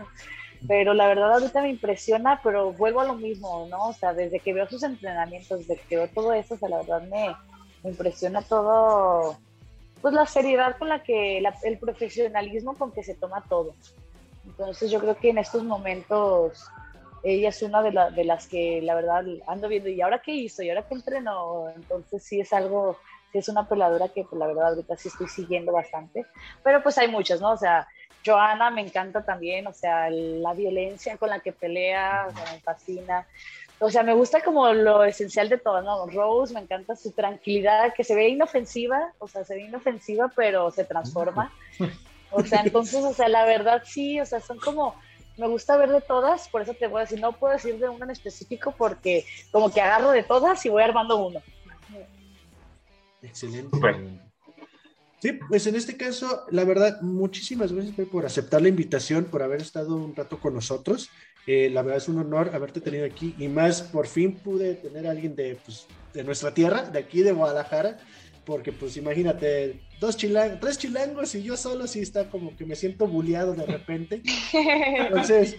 [0.68, 3.88] pero la verdad ahorita me impresiona, pero vuelvo a lo mismo, ¿no?
[3.88, 6.82] O sea, desde que veo sus entrenamientos, desde que veo todo eso, o sea, la
[6.82, 7.34] verdad me,
[7.82, 9.38] me impresiona todo,
[10.02, 13.74] pues la seriedad con la que, la- el profesionalismo con que se toma todo.
[14.44, 16.62] Entonces yo creo que en estos momentos
[17.23, 20.33] ella es una de, la- de las que la verdad ando viendo, ¿y ahora qué
[20.33, 20.62] hizo?
[20.62, 21.70] ¿Y ahora qué entrenó?
[21.75, 22.99] Entonces sí es algo,
[23.31, 26.27] sí es una peladora que pues, la verdad ahorita sí estoy siguiendo bastante,
[26.62, 27.53] pero pues hay muchas, ¿no?
[27.53, 27.87] O sea,
[28.25, 32.61] Joana me encanta también, o sea, la violencia con la que pelea, o sea, me
[32.61, 33.27] fascina.
[33.81, 36.07] O sea, me gusta como lo esencial de todo, ¿no?
[36.07, 40.70] Rose, me encanta su tranquilidad, que se ve inofensiva, o sea, se ve inofensiva, pero
[40.70, 41.53] se transforma.
[42.31, 44.95] O sea, entonces, o sea, la verdad sí, o sea, son como,
[45.37, 47.89] me gusta ver de todas, por eso te voy a decir, no puedo decir de
[47.89, 51.43] una en específico porque como que agarro de todas y voy armando uno.
[53.22, 53.78] excelente.
[55.22, 59.61] Sí, pues en este caso, la verdad, muchísimas gracias por aceptar la invitación, por haber
[59.61, 61.11] estado un rato con nosotros.
[61.47, 65.07] Eh, la verdad es un honor haberte tenido aquí y más por fin pude tener
[65.07, 67.99] a alguien de, pues, de nuestra tierra, de aquí de Guadalajara,
[68.45, 72.76] porque pues imagínate, dos chilangos, tres chilangos y yo solo sí está como que me
[72.76, 74.22] siento bulleado de repente.
[74.99, 75.57] Entonces,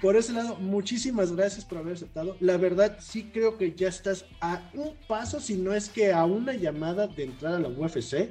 [0.00, 2.36] por ese lado, muchísimas gracias por haber aceptado.
[2.40, 6.24] La verdad, sí creo que ya estás a un paso, si no es que a
[6.24, 8.28] una llamada de entrar a la UFC.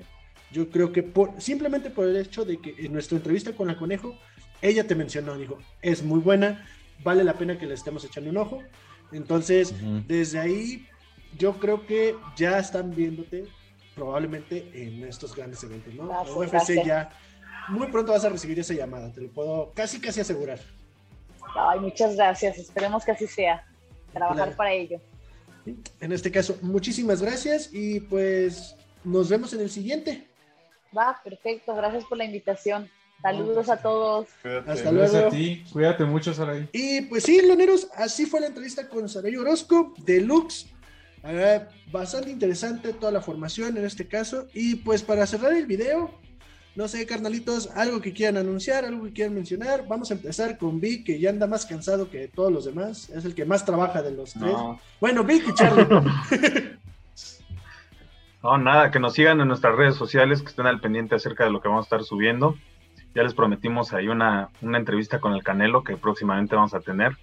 [0.51, 3.78] Yo creo que por, simplemente por el hecho de que en nuestra entrevista con la
[3.78, 4.16] Conejo,
[4.62, 6.68] ella te mencionó, dijo, es muy buena,
[7.03, 8.64] vale la pena que le estemos echando un ojo.
[9.12, 10.03] Entonces, Ujú.
[10.08, 10.88] desde ahí,
[11.38, 13.45] yo creo que ya están viéndote
[13.96, 16.08] probablemente en estos grandes eventos, ¿no?
[16.08, 16.86] Gracias, UFC gracias.
[16.86, 17.10] ya,
[17.70, 20.60] muy pronto vas a recibir esa llamada, te lo puedo casi, casi asegurar.
[21.58, 23.66] Ay, muchas gracias, esperemos que así sea,
[24.12, 24.58] trabajar Claro.
[24.58, 25.00] para ello.
[26.00, 30.28] En este caso, muchísimas gracias y pues nos vemos en el siguiente.
[30.96, 32.89] Va, perfecto, gracias por la invitación.
[33.22, 34.28] Saludos a todos.
[34.41, 34.72] Cuídate.
[34.72, 35.28] Hasta Gracias luego.
[35.28, 36.70] a ti, cuídate mucho, Saray.
[36.74, 40.68] Y pues sí, loneros, así fue la entrevista con Saray Orozco, Deluxe.
[41.91, 44.47] Bastante interesante toda la formación en este caso.
[44.53, 46.11] Y pues para cerrar el video,
[46.76, 49.88] no sé, carnalitos, algo que quieran anunciar, algo que quieran mencionar.
[49.88, 53.09] Vamos a empezar con Vic, que ya anda más cansado que todos los demás.
[53.09, 54.51] Es el que más trabaja de los tres.
[54.51, 55.88] No, Bueno, Vic y Charlie.
[58.43, 61.49] no, nada, que nos sigan en nuestras redes sociales, que estén al pendiente acerca de
[61.49, 62.55] lo que vamos a estar subiendo.
[63.15, 67.17] Ya les prometimos ahí una, una entrevista con el Canelo que próximamente vamos a tener.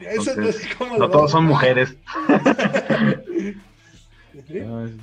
[0.00, 1.96] Eso no Entonces, sé cómo No lo todos son mujeres.
[4.48, 4.98] Ay,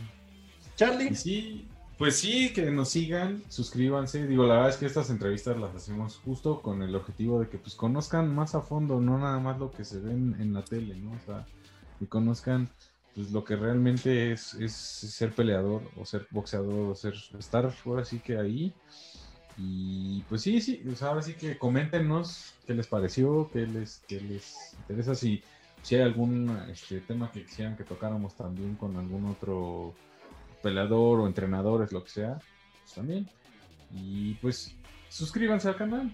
[0.76, 1.16] Charlie.
[1.16, 1.68] Sí,
[1.98, 4.26] pues sí, que nos sigan, suscríbanse.
[4.26, 7.58] Digo, la verdad es que estas entrevistas las hacemos justo con el objetivo de que
[7.58, 10.96] pues conozcan más a fondo, no nada más lo que se ven en la tele,
[10.96, 11.12] ¿no?
[11.12, 11.46] O sea,
[12.00, 12.70] que conozcan
[13.14, 18.06] pues lo que realmente es, es ser peleador o ser boxeador o ser estar ahora
[18.06, 18.74] sí que ahí.
[19.62, 24.22] Y pues sí, sí, sea, ahora sí que coméntenos qué les pareció, qué les, qué
[24.22, 25.44] les interesa, si,
[25.82, 29.94] si hay algún este, tema que quisieran que tocáramos también con algún otro
[30.64, 32.40] peleador o entrenadores, lo que sea,
[32.84, 33.30] pues también.
[33.92, 34.78] Y pues
[35.10, 36.10] suscríbanse al canal.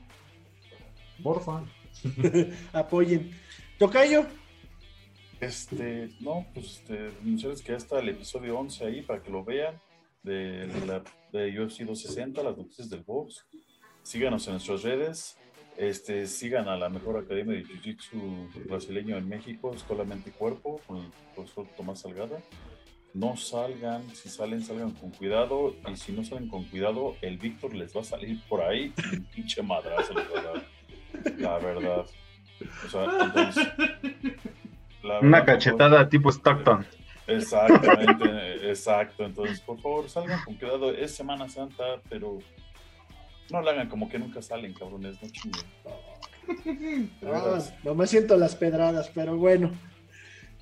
[1.21, 1.63] Porfa.
[2.73, 3.31] Apoyen.
[3.77, 4.25] Tocayo,
[5.39, 9.43] Este, no, pues este, anunciarles que ya está el episodio 11 ahí para que lo
[9.43, 9.79] vean
[10.25, 13.45] de, la, de UFC 260, las noticias del box.
[14.01, 15.37] Síganos en nuestras redes.
[15.77, 20.79] Este, sigan a la mejor academia de Jiu-Jitsu brasileño en México, Escuela Mente y Cuerpo,
[20.87, 22.41] con el profesor Tomás Salgado.
[23.13, 25.75] No salgan, si salen, salgan con cuidado.
[25.87, 29.23] Y si no salen con cuidado, el Víctor les va a salir por ahí un
[29.25, 30.65] pinche madrazo les va a dar.
[31.37, 32.05] La verdad.
[32.85, 33.67] O sea, entonces,
[35.03, 36.85] la Una verdad, cachetada tipo Stockton.
[37.27, 39.25] Exactamente, exacto.
[39.25, 40.91] Entonces, por favor, salgan con cuidado.
[40.93, 42.39] Es Semana Santa, pero
[43.49, 45.21] no le hagan como que nunca salen, cabrones.
[45.21, 45.61] No chinguen.
[47.25, 47.73] Ah, veras.
[47.83, 49.71] nomás siento las pedradas, pero bueno.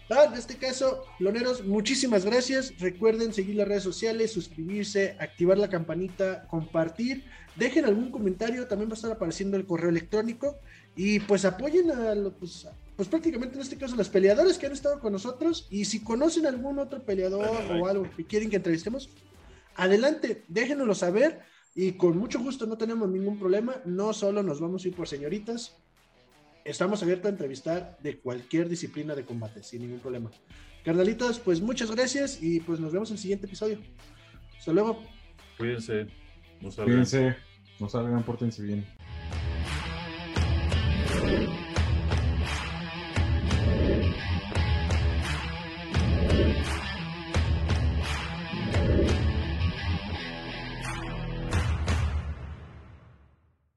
[0.09, 2.73] Ah, en este caso, loneros, muchísimas gracias.
[2.79, 7.25] Recuerden seguir las redes sociales, suscribirse, activar la campanita, compartir.
[7.55, 10.57] Dejen algún comentario, también va a estar apareciendo el correo electrónico.
[10.95, 12.67] Y pues apoyen a, lo- pues,
[13.03, 15.67] pues prácticamente en este caso, los peleadores que han estado con nosotros.
[15.69, 19.09] Y si conocen algún otro peleador o algo que quieren que entrevistemos,
[19.75, 21.41] adelante, déjenoslo saber.
[21.75, 23.75] Y con mucho gusto, no tenemos ningún problema.
[23.83, 25.75] No solo nos vamos a ir por señoritas,
[26.63, 30.31] estamos abiertos a entrevistar de cualquier disciplina de combate, sin ningún problema.
[30.85, 33.79] Carnalitos, pues muchas gracias y pues nos vemos en el siguiente episodio.
[34.57, 35.03] Hasta luego.
[35.57, 36.07] Cuídense.
[36.61, 36.85] No salgan.
[36.85, 37.35] Cuídense,
[37.81, 38.85] no salgan, pórtense bien.